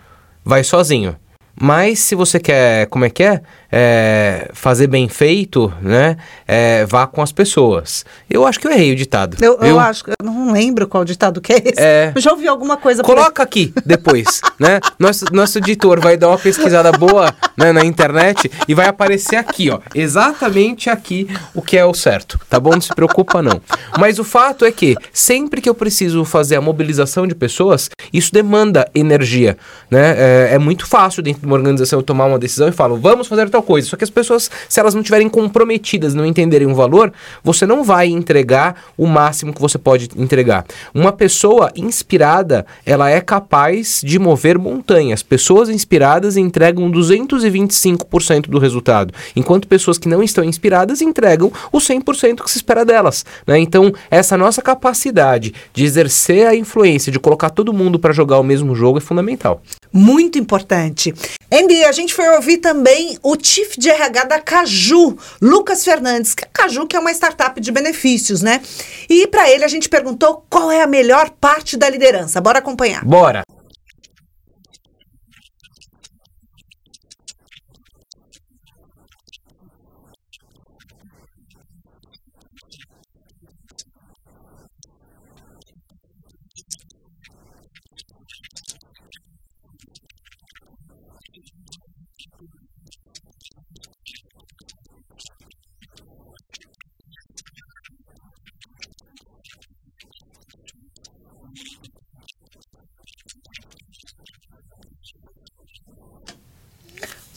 vai 0.44 0.62
sozinho. 0.62 1.16
Mas 1.58 2.00
se 2.00 2.14
você 2.14 2.38
quer, 2.38 2.88
como 2.88 3.06
é 3.06 3.10
que 3.10 3.22
é? 3.22 3.40
É 3.70 4.50
fazer 4.52 4.86
bem 4.86 5.08
feito, 5.08 5.72
né? 5.80 6.16
É, 6.46 6.84
vá 6.86 7.06
com 7.06 7.22
as 7.22 7.32
pessoas. 7.32 8.04
Eu 8.28 8.46
acho 8.46 8.58
que 8.60 8.66
eu 8.66 8.72
errei 8.72 8.92
o 8.92 8.96
ditado. 8.96 9.36
Eu, 9.40 9.58
eu 9.60 9.78
acho 9.78 10.04
que 10.04 10.10
eu 10.10 10.16
não 10.24 10.52
lembro 10.52 10.86
qual 10.86 11.04
ditado 11.04 11.40
que 11.40 11.52
é 11.52 11.56
esse. 11.56 11.80
É, 11.80 12.12
eu 12.14 12.20
já 12.20 12.32
ouvi 12.32 12.46
alguma 12.48 12.76
coisa. 12.76 13.02
Coloca 13.02 13.42
aqui 13.42 13.72
depois, 13.84 14.40
né? 14.58 14.80
Nosso, 14.98 15.24
nosso 15.32 15.58
editor 15.58 16.00
vai 16.00 16.16
dar 16.16 16.28
uma 16.28 16.38
pesquisada 16.38 16.92
boa 16.92 17.34
né, 17.56 17.72
na 17.72 17.84
internet 17.84 18.50
e 18.68 18.74
vai 18.74 18.86
aparecer 18.86 19.36
aqui, 19.36 19.70
ó. 19.70 19.80
Exatamente 19.94 20.88
aqui 20.90 21.28
o 21.54 21.62
que 21.62 21.76
é 21.76 21.84
o 21.84 21.94
certo, 21.94 22.38
tá 22.48 22.60
bom? 22.60 22.70
Não 22.70 22.80
se 22.80 22.94
preocupa 22.94 23.42
não. 23.42 23.60
Mas 23.98 24.18
o 24.18 24.24
fato 24.24 24.64
é 24.64 24.72
que 24.72 24.96
sempre 25.12 25.60
que 25.60 25.68
eu 25.68 25.74
preciso 25.74 26.24
fazer 26.24 26.56
a 26.56 26.60
mobilização 26.60 27.26
de 27.26 27.34
pessoas, 27.34 27.90
isso 28.12 28.32
demanda 28.32 28.88
energia, 28.94 29.56
né? 29.90 30.14
É, 30.16 30.54
é 30.54 30.58
muito 30.58 30.86
fácil 30.86 31.22
dentro 31.22 31.40
de 31.40 31.46
uma 31.46 31.56
organização 31.56 32.02
tomar 32.02 32.26
uma 32.26 32.38
decisão 32.38 32.68
e 32.68 32.72
falar, 32.72 32.96
vamos 32.96 33.26
fazer 33.26 33.48
tal 33.50 33.62
coisa. 33.66 33.88
Só 33.88 33.96
que 33.96 34.04
as 34.04 34.10
pessoas, 34.10 34.50
se 34.68 34.80
elas 34.80 34.94
não 34.94 35.02
estiverem 35.02 35.28
comprometidas, 35.28 36.14
não 36.14 36.24
entenderem 36.24 36.68
o 36.68 36.74
valor, 36.74 37.12
você 37.42 37.66
não 37.66 37.82
vai 37.82 38.06
entregar 38.06 38.84
o 38.96 39.06
máximo 39.06 39.52
que 39.52 39.60
você 39.60 39.76
pode 39.76 40.08
entregar. 40.16 40.64
Uma 40.94 41.12
pessoa 41.12 41.70
inspirada, 41.76 42.64
ela 42.86 43.10
é 43.10 43.20
capaz 43.20 44.00
de 44.02 44.18
mover 44.18 44.58
montanhas. 44.58 45.22
Pessoas 45.22 45.68
inspiradas 45.68 46.36
entregam 46.36 46.90
225% 46.90 48.48
do 48.48 48.58
resultado, 48.58 49.12
enquanto 49.34 49.66
pessoas 49.66 49.98
que 49.98 50.08
não 50.08 50.22
estão 50.22 50.44
inspiradas 50.44 51.02
entregam 51.02 51.52
o 51.72 51.78
100% 51.78 52.42
que 52.42 52.50
se 52.50 52.58
espera 52.58 52.84
delas. 52.84 53.24
Né? 53.46 53.58
Então, 53.58 53.92
essa 54.10 54.36
nossa 54.36 54.62
capacidade 54.62 55.52
de 55.74 55.84
exercer 55.84 56.46
a 56.46 56.54
influência, 56.54 57.10
de 57.10 57.18
colocar 57.18 57.50
todo 57.50 57.72
mundo 57.72 57.98
para 57.98 58.12
jogar 58.12 58.38
o 58.38 58.44
mesmo 58.44 58.74
jogo 58.74 58.98
é 58.98 59.00
fundamental. 59.00 59.60
Muito 59.92 60.38
importante. 60.38 61.14
Andy, 61.50 61.84
a 61.84 61.92
gente 61.92 62.12
foi 62.12 62.28
ouvir 62.30 62.56
também 62.58 63.16
o 63.22 63.36
Chief 63.40 63.76
de 63.78 63.88
RH 63.88 64.24
da 64.24 64.40
Caju, 64.40 65.16
Lucas 65.40 65.84
Fernandes. 65.84 66.34
Que 66.34 66.44
Caju 66.52 66.86
que 66.86 66.96
é 66.96 66.98
uma 66.98 67.12
startup 67.12 67.60
de 67.60 67.70
benefícios, 67.70 68.42
né? 68.42 68.60
E 69.08 69.28
para 69.28 69.48
ele 69.48 69.64
a 69.64 69.68
gente 69.68 69.88
perguntou 69.88 70.44
qual 70.50 70.72
é 70.72 70.82
a 70.82 70.86
melhor 70.86 71.30
parte 71.40 71.76
da 71.76 71.88
liderança. 71.88 72.40
Bora 72.40 72.58
acompanhar. 72.58 73.04
Bora. 73.04 73.42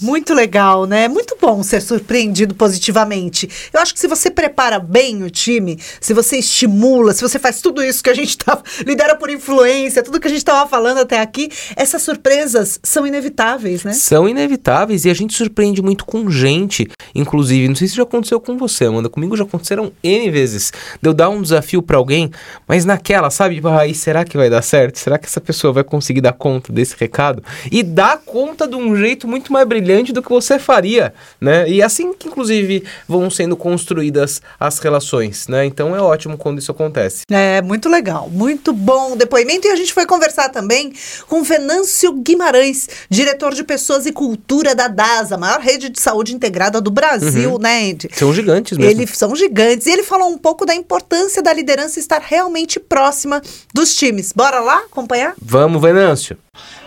Muito 0.02 0.34
legal, 0.34 0.86
né? 0.86 1.10
Muito 1.10 1.36
bom 1.42 1.62
ser 1.62 1.82
surpreendido 1.82 2.56
positivamente. 2.56 3.50
Eu 3.74 3.82
acho 3.82 3.94
que 3.94 4.00
se 4.00 4.08
você 4.08 4.32
prepara 4.32 4.80
bem 4.80 5.24
o 5.24 5.30
time, 5.30 5.78
se 6.00 6.14
você 6.14 6.38
estimula, 6.38 7.12
se 7.12 7.22
você 7.22 7.38
faz 7.38 7.60
tudo 7.60 7.84
isso 7.84 8.02
que 8.02 8.10
a 8.10 8.14
gente 8.14 8.38
tá, 8.38 8.62
lidera 8.88 9.14
por 9.18 9.30
influência, 9.30 10.02
tudo 10.02 10.18
que 10.18 10.28
a 10.28 10.30
gente 10.30 10.40
estava 10.40 10.70
falando 10.70 11.00
até 11.00 11.20
aqui, 11.20 11.50
essas 11.76 12.02
surpresas 12.02 12.80
são 12.82 13.06
inevitáveis, 13.06 13.84
né? 13.84 13.92
São 13.92 14.28
inevitáveis 14.28 15.04
e 15.04 15.10
a 15.10 15.14
gente 15.14 15.34
surpreende 15.34 15.82
muito 15.82 16.06
com 16.06 16.32
gente, 16.32 16.88
inclusive. 17.14 17.68
Não 17.68 17.76
sei 17.76 17.90
se 17.90 17.98
já 17.98 18.04
aconteceu 18.04 18.40
com 18.40 18.58
você, 18.58 18.86
Amanda. 18.86 19.10
Comigo 19.10 19.36
já 19.36 19.44
aconteceram 19.44 19.92
N 20.02 20.32
vezes. 20.32 20.72
De 21.02 21.10
eu 21.10 21.14
dar 21.14 21.28
um 21.28 21.42
desafio 21.42 21.82
para 21.82 21.98
alguém, 21.98 22.32
mas 22.66 22.86
naquela, 22.86 23.30
sabe? 23.30 23.56
Tipo, 23.56 23.68
aí, 23.68 23.94
será 23.94 24.24
que 24.24 24.38
vai 24.38 24.50
dar 24.50 24.62
certo? 24.62 24.98
Será 24.98 25.18
que 25.18 25.26
essa 25.26 25.42
pessoa 25.42 25.74
vai 25.74 25.84
conseguir 25.84 26.22
dar 26.22 26.34
conta 26.34 26.72
desse 26.72 26.96
recado? 26.98 27.44
E 27.70 27.84
dar 27.84 28.20
conta 28.20 28.66
de 28.66 28.78
um 28.78 28.96
jeito 28.96 29.28
muito 29.28 29.52
mais 29.52 29.68
brilhante 29.68 29.89
brilhante 29.90 30.14
do 30.14 30.22
que 30.22 30.30
você 30.30 30.60
faria, 30.60 31.14
né? 31.42 31.68
E 31.68 31.82
assim 31.82 32.14
que, 32.14 32.28
inclusive, 32.28 32.84
vão 33.08 33.30
sendo 33.30 33.58
construídas 33.58 34.40
as 34.60 34.78
relações, 34.78 35.48
né? 35.48 35.66
Então 35.66 35.96
é 35.96 36.02
ótimo 36.02 36.38
quando 36.38 36.60
isso 36.60 36.72
acontece. 36.72 37.24
É, 37.32 37.60
muito 37.62 37.90
legal, 37.90 38.30
muito 38.30 38.72
bom 38.72 39.18
depoimento. 39.18 39.68
E 39.68 39.72
a 39.72 39.76
gente 39.76 39.92
foi 39.92 40.06
conversar 40.06 40.50
também 40.50 40.94
com 41.28 41.42
Venâncio 41.42 42.14
Guimarães, 42.14 42.88
diretor 43.10 43.56
de 43.56 43.64
Pessoas 43.64 44.06
e 44.06 44.12
Cultura 44.12 44.76
da 44.76 44.88
DASA, 44.88 45.38
maior 45.38 45.60
rede 45.60 45.90
de 45.90 46.00
saúde 46.00 46.36
integrada 46.36 46.80
do 46.80 46.92
Brasil, 46.92 47.54
uhum. 47.54 47.60
né, 47.60 47.90
Andy? 47.90 48.10
São 48.14 48.32
gigantes 48.32 48.78
mesmo. 48.78 48.92
Eles 48.92 49.18
são 49.18 49.36
gigantes. 49.36 49.88
E 49.88 49.92
ele 49.92 50.04
falou 50.04 50.30
um 50.30 50.38
pouco 50.38 50.66
da 50.66 50.76
importância 50.76 51.42
da 51.42 51.52
liderança 51.52 52.00
estar 52.00 52.22
realmente 52.22 52.80
próxima 52.80 53.42
dos 53.74 53.96
times. 53.96 54.32
Bora 54.34 54.60
lá 54.60 54.78
acompanhar? 54.86 55.34
Vamos, 55.42 55.82
Venâncio 55.82 56.38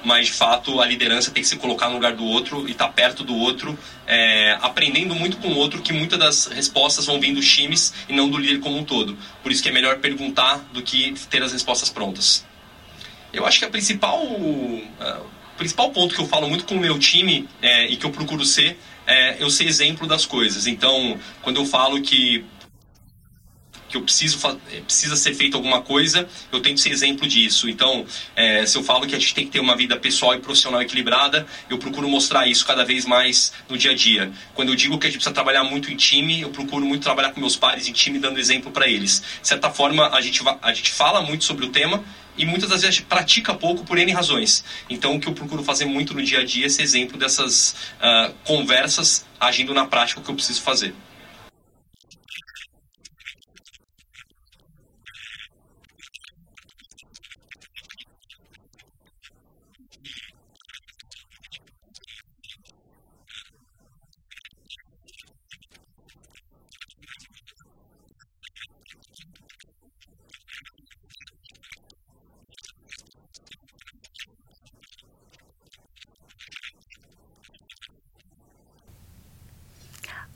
mas 0.05 0.27
de 0.27 0.33
fato 0.33 0.81
a 0.81 0.87
liderança 0.87 1.31
tem 1.31 1.43
que 1.43 1.49
se 1.49 1.57
colocar 1.57 1.89
no 1.89 1.95
lugar 1.95 2.15
do 2.15 2.25
outro 2.25 2.69
e 2.69 2.73
estar 2.73 2.87
tá 2.87 2.93
perto 2.93 3.23
do 3.23 3.37
outro, 3.37 3.79
é, 4.07 4.59
aprendendo 4.61 5.15
muito 5.15 5.37
com 5.39 5.49
o 5.49 5.57
outro, 5.57 5.81
que 5.81 5.93
muitas 5.93 6.19
das 6.19 6.47
respostas 6.47 7.07
vão 7.07 7.21
vir 7.21 7.35
dos 7.35 7.49
times 7.49 7.93
e 8.09 8.13
não 8.13 8.29
do 8.29 8.39
líder 8.39 8.61
como 8.61 8.77
um 8.77 8.85
todo. 8.85 9.17
Por 9.43 9.53
isso 9.53 9.63
que 9.63 9.69
é 9.69 9.73
melhor 9.73 9.99
perguntar 9.99 10.59
do 10.73 10.83
que 10.83 11.15
ter 11.31 11.43
as 11.43 11.53
respostas 11.53 11.89
prontas. 11.89 12.45
Eu 13.33 13.47
acho 13.47 13.59
que 13.59 13.65
a 13.65 13.71
principal 13.71 14.23
uh, 14.23 15.27
principal 15.57 15.91
ponto 15.91 16.15
que 16.15 16.21
eu 16.21 16.27
falo 16.27 16.49
muito 16.49 16.65
com 16.65 16.75
o 16.75 16.81
meu 16.81 16.99
time 16.99 17.49
é, 17.61 17.87
e 17.87 17.97
que 17.97 18.05
eu 18.05 18.11
procuro 18.11 18.45
ser 18.45 18.79
é 19.07 19.37
eu 19.43 19.51
ser 19.51 19.67
exemplo 19.67 20.07
das 20.07 20.25
coisas. 20.25 20.67
Então, 20.67 21.19
quando 21.43 21.57
eu 21.61 21.67
falo 21.67 22.01
que 22.01 22.45
que 23.93 23.99
eu 23.99 24.03
preciso 24.03 24.39
é, 24.73 24.81
precisa 24.81 25.15
ser 25.15 25.35
feito 25.35 25.57
alguma 25.57 25.83
coisa, 25.83 26.27
eu 26.51 26.61
tento 26.61 26.81
ser 26.81 26.91
exemplo 26.91 27.29
disso. 27.29 27.69
Então, 27.69 28.07
é, 28.35 28.65
se 28.65 28.77
eu 28.77 28.83
falo 28.83 29.07
que 29.07 29.15
a 29.15 29.19
gente 29.19 29.35
tem 29.35 29.45
que 29.45 29.51
ter 29.51 29.61
uma 29.61 29.77
vida 29.77 29.97
pessoal 29.99 30.35
e 30.35 30.41
profissional 30.41 30.81
equilibrada, 30.81 31.47
eu 31.69 31.77
procuro 31.77 32.09
mostrar 32.09 32.47
isso 32.47 32.67
cada 32.67 32.85
vez 32.85 33.05
mais 33.05 33.53
no 33.69 33.77
dia 33.77 33.91
a 33.91 33.95
dia. 33.95 34.33
Quando 34.55 34.71
eu 34.71 34.75
digo 34.75 34.99
que 34.99 35.07
a 35.07 35.11
gente 35.11 35.19
precisa 35.19 35.35
trabalhar 35.35 35.63
muito 35.63 35.93
em 35.93 35.97
time, 35.97 36.41
eu 36.41 36.49
procuro 36.49 36.87
muito 36.87 37.03
trabalhar 37.03 37.33
com 37.33 37.41
meus 37.41 37.55
pares 37.55 37.87
em 37.87 37.93
time, 37.93 38.19
dando 38.19 38.41
exemplo 38.41 38.73
para 38.73 38.89
eles. 38.89 39.23
De 39.43 39.47
certa 39.47 39.71
forma, 39.71 40.09
a 40.09 40.21
gente, 40.23 40.43
a 40.63 40.73
gente 40.73 40.91
fala 40.91 41.21
muito 41.21 41.45
sobre 41.45 41.67
o 41.67 41.69
tema, 41.69 42.03
e 42.35 42.47
muitas 42.47 42.71
das 42.71 42.81
vezes 42.81 43.01
pratica 43.01 43.53
pouco 43.53 43.85
por 43.85 43.99
N 43.99 44.11
razões. 44.11 44.65
Então, 44.89 45.17
o 45.17 45.21
que 45.21 45.29
eu 45.29 45.35
procuro 45.35 45.63
fazer 45.63 45.85
muito 45.85 46.15
no 46.15 46.23
dia 46.23 46.41
a 46.41 46.45
dia 46.45 46.65
é 46.65 46.67
esse 46.67 46.81
exemplo 46.81 47.19
dessas 47.19 47.77
uh, 48.01 48.33
conversas 48.45 49.27
agindo 49.39 49.75
na 49.75 49.85
prática 49.85 50.19
o 50.19 50.23
que 50.23 50.31
eu 50.31 50.35
preciso 50.35 50.63
fazer. 50.63 50.95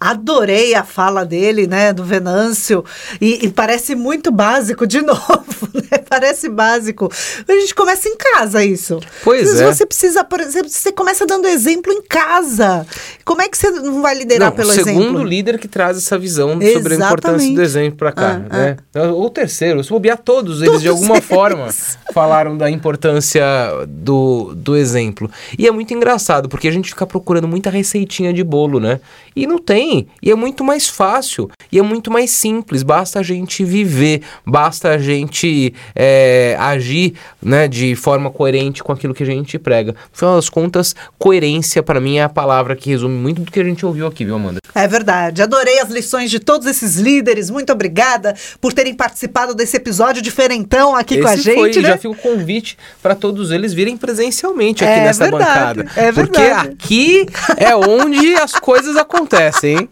Adorei 0.07 0.75
a 0.75 0.85
fala 0.85 1.25
dele, 1.25 1.67
né, 1.67 1.93
do 1.93 2.05
Venâncio, 2.05 2.85
e, 3.21 3.47
e 3.47 3.51
parece 3.51 3.95
muito 3.95 4.31
básico, 4.31 4.87
de 4.87 5.01
novo, 5.03 5.69
né? 5.75 5.99
Parece 6.09 6.49
básico. 6.49 7.11
A 7.49 7.53
gente 7.53 7.75
começa 7.75 8.09
em 8.09 8.17
casa 8.17 8.65
isso. 8.65 9.01
Pois 9.25 9.61
é. 9.61 9.67
Você 9.67 9.85
precisa, 9.85 10.23
por 10.23 10.41
exemplo, 10.41 10.69
você 10.69 10.93
começa 10.93 11.27
dando 11.27 11.49
exemplo 11.49 11.93
em 11.93 12.03
casa. 12.03 12.87
Como 13.25 13.43
é 13.43 13.49
que 13.49 13.59
você 13.59 13.71
não 13.71 14.01
vai 14.01 14.15
liderar 14.15 14.51
não, 14.51 14.57
pelo 14.57 14.69
o 14.69 14.73
exemplo? 14.73 15.03
segundo 15.03 15.25
líder 15.25 15.59
que 15.59 15.67
traz 15.67 15.97
essa 15.97 16.19
visão 16.19 16.53
sobre 16.53 16.95
a 16.95 16.97
importância 16.97 17.55
do 17.55 17.63
exemplo 17.63 17.99
para 17.99 18.13
cá, 18.13 18.43
ah, 18.49 18.57
né? 18.57 18.77
Ah. 18.95 19.09
Ou 19.09 19.27
o 19.27 19.31
terceiro, 19.31 19.83
se 19.83 19.91
bobear 19.91 20.19
todos 20.19 20.59
eles 20.59 20.69
todos 20.69 20.83
de 20.83 20.89
alguma 20.89 21.17
eles. 21.17 21.27
forma 21.27 21.69
falaram 22.13 22.57
da 22.57 22.71
importância 22.71 23.45
do, 23.89 24.55
do 24.55 24.77
exemplo. 24.77 25.31
E 25.59 25.67
é 25.67 25.71
muito 25.71 25.93
engraçado, 25.93 26.49
porque 26.49 26.69
a 26.69 26.71
gente 26.71 26.91
fica 26.91 27.07
procurando 27.07 27.49
muita 27.49 27.71
receitinha 27.71 28.33
de 28.33 28.45
bolo, 28.45 28.79
né? 28.79 29.01
E 29.35 29.47
não 29.47 29.59
tem. 29.59 29.96
E 30.23 30.31
é 30.31 30.35
muito 30.35 30.65
mais 30.65 30.89
fácil. 30.89 31.49
E 31.71 31.79
é 31.79 31.83
muito 31.83 32.11
mais 32.11 32.31
simples. 32.31 32.83
Basta 32.83 33.21
a 33.21 33.23
gente 33.23 33.65
viver. 33.65 34.23
Basta 34.45 34.91
a 34.91 34.99
gente 34.99 35.73
é, 35.95 36.57
agir 36.59 37.15
né, 37.43 37.69
de 37.69 37.95
forma 37.95 38.31
coerente 38.31 38.83
com 38.83 38.93
aquilo 38.93 39.15
que 39.15 39.23
a 39.23 39.27
gente 39.27 39.59
prega. 39.59 39.93
No 39.93 40.19
final 40.19 40.37
das 40.37 40.49
contas, 40.49 40.95
coerência 41.19 41.83
para 41.83 42.01
mim 42.01 42.17
é 42.17 42.25
a 42.25 42.29
palavra 42.29 42.75
que 42.75 42.91
resume 42.91 43.17
muito 43.17 43.43
do 43.43 43.51
que 43.51 43.61
a 43.61 43.65
gente 43.65 43.85
ouviu 43.87 44.07
aqui, 44.07 44.25
viu, 44.25 44.35
Amanda? 44.35 44.59
É 44.75 44.89
verdade. 44.89 45.43
Adorei 45.43 45.81
as 45.81 45.91
lições 45.91 46.31
de 46.31 46.41
todos 46.41 46.67
esses 46.67 46.97
líderes. 46.97 47.49
Muito 47.51 47.73
obrigada 47.73 48.35
por 48.61 48.73
terem 48.73 48.95
participado 48.95 49.55
desse 49.55 49.77
episódio 49.77 50.21
diferentão 50.21 50.95
aqui 50.95 51.15
Esse 51.15 51.23
com 51.23 51.29
a 51.29 51.37
gente. 51.37 51.55
Foi, 51.55 51.83
né? 51.83 51.89
Já 51.89 51.97
fica 51.97 52.11
o 52.11 52.17
convite 52.17 52.77
para 53.03 53.15
todos 53.15 53.51
eles 53.51 53.73
virem 53.73 53.97
presencialmente 53.97 54.85
aqui 54.85 55.01
é 55.01 55.05
nessa 55.05 55.25
verdade, 55.25 55.83
bancada. 55.83 56.01
É 56.01 56.13
verdade. 56.13 56.69
Porque 56.71 56.85
aqui 56.85 57.27
é 57.57 57.75
onde 57.77 58.35
as 58.35 58.53
coisas 58.53 58.97
acontecem 58.97 59.67
hein? 59.67 59.86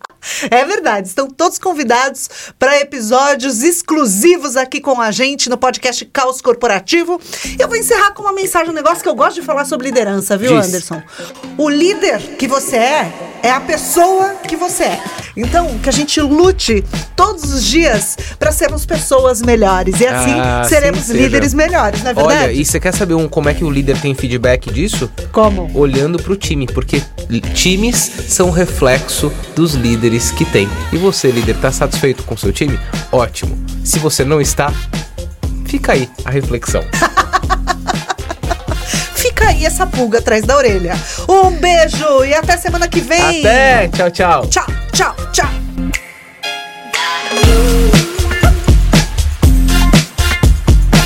É 0.50 0.64
verdade. 0.64 1.08
Estão 1.08 1.28
todos 1.28 1.58
convidados 1.58 2.28
para 2.58 2.80
episódios 2.80 3.62
exclusivos 3.62 4.56
aqui 4.56 4.80
com 4.80 5.00
a 5.00 5.10
gente 5.10 5.48
no 5.48 5.58
podcast 5.58 6.04
Caos 6.06 6.40
Corporativo. 6.40 7.20
Eu 7.58 7.68
vou 7.68 7.76
encerrar 7.76 8.12
com 8.12 8.22
uma 8.22 8.32
mensagem, 8.32 8.70
um 8.70 8.74
negócio 8.74 9.02
que 9.02 9.08
eu 9.08 9.14
gosto 9.14 9.34
de 9.34 9.42
falar 9.42 9.64
sobre 9.64 9.88
liderança, 9.88 10.36
viu, 10.36 10.58
Diz. 10.58 10.68
Anderson? 10.68 11.02
O 11.58 11.68
líder 11.68 12.20
que 12.36 12.48
você 12.48 12.76
é 12.76 13.23
é 13.44 13.50
a 13.50 13.60
pessoa 13.60 14.36
que 14.48 14.56
você 14.56 14.84
é. 14.84 15.00
Então, 15.36 15.78
que 15.78 15.88
a 15.90 15.92
gente 15.92 16.18
lute 16.18 16.82
todos 17.14 17.52
os 17.52 17.62
dias 17.62 18.16
para 18.38 18.50
sermos 18.50 18.86
pessoas 18.86 19.42
melhores 19.42 20.00
e 20.00 20.06
assim 20.06 20.32
ah, 20.32 20.62
seremos 20.66 21.10
líderes 21.10 21.52
melhores, 21.52 22.02
não 22.02 22.12
é 22.12 22.14
verdade? 22.14 22.44
Olha, 22.44 22.52
e 22.52 22.64
você 22.64 22.80
quer 22.80 22.94
saber 22.94 23.12
um, 23.12 23.28
como 23.28 23.50
é 23.50 23.54
que 23.54 23.62
o 23.62 23.70
líder 23.70 24.00
tem 24.00 24.14
feedback 24.14 24.72
disso? 24.72 25.10
Como? 25.30 25.70
Olhando 25.74 26.22
para 26.22 26.32
o 26.32 26.36
time, 26.36 26.66
porque 26.66 27.02
times 27.52 27.98
são 28.28 28.50
reflexo 28.50 29.30
dos 29.54 29.74
líderes 29.74 30.30
que 30.30 30.46
tem. 30.46 30.66
E 30.90 30.96
você, 30.96 31.30
líder, 31.30 31.56
está 31.56 31.70
satisfeito 31.70 32.22
com 32.22 32.34
seu 32.38 32.52
time? 32.52 32.80
Ótimo. 33.12 33.62
Se 33.84 33.98
você 33.98 34.24
não 34.24 34.40
está, 34.40 34.72
fica 35.66 35.92
aí 35.92 36.08
a 36.24 36.30
reflexão. 36.30 36.82
Tira 39.44 39.48
aí 39.50 39.66
essa 39.66 39.86
pulga 39.86 40.20
atrás 40.20 40.44
da 40.44 40.56
orelha. 40.56 40.94
Um 41.28 41.50
beijo 41.50 42.24
e 42.24 42.32
até 42.34 42.56
semana 42.56 42.88
que 42.88 43.00
vem. 43.00 43.40
Até. 43.40 43.88
Tchau, 43.88 44.10
tchau. 44.10 44.46
Tchau, 44.46 44.66
tchau, 44.92 45.14
tchau. 45.32 45.48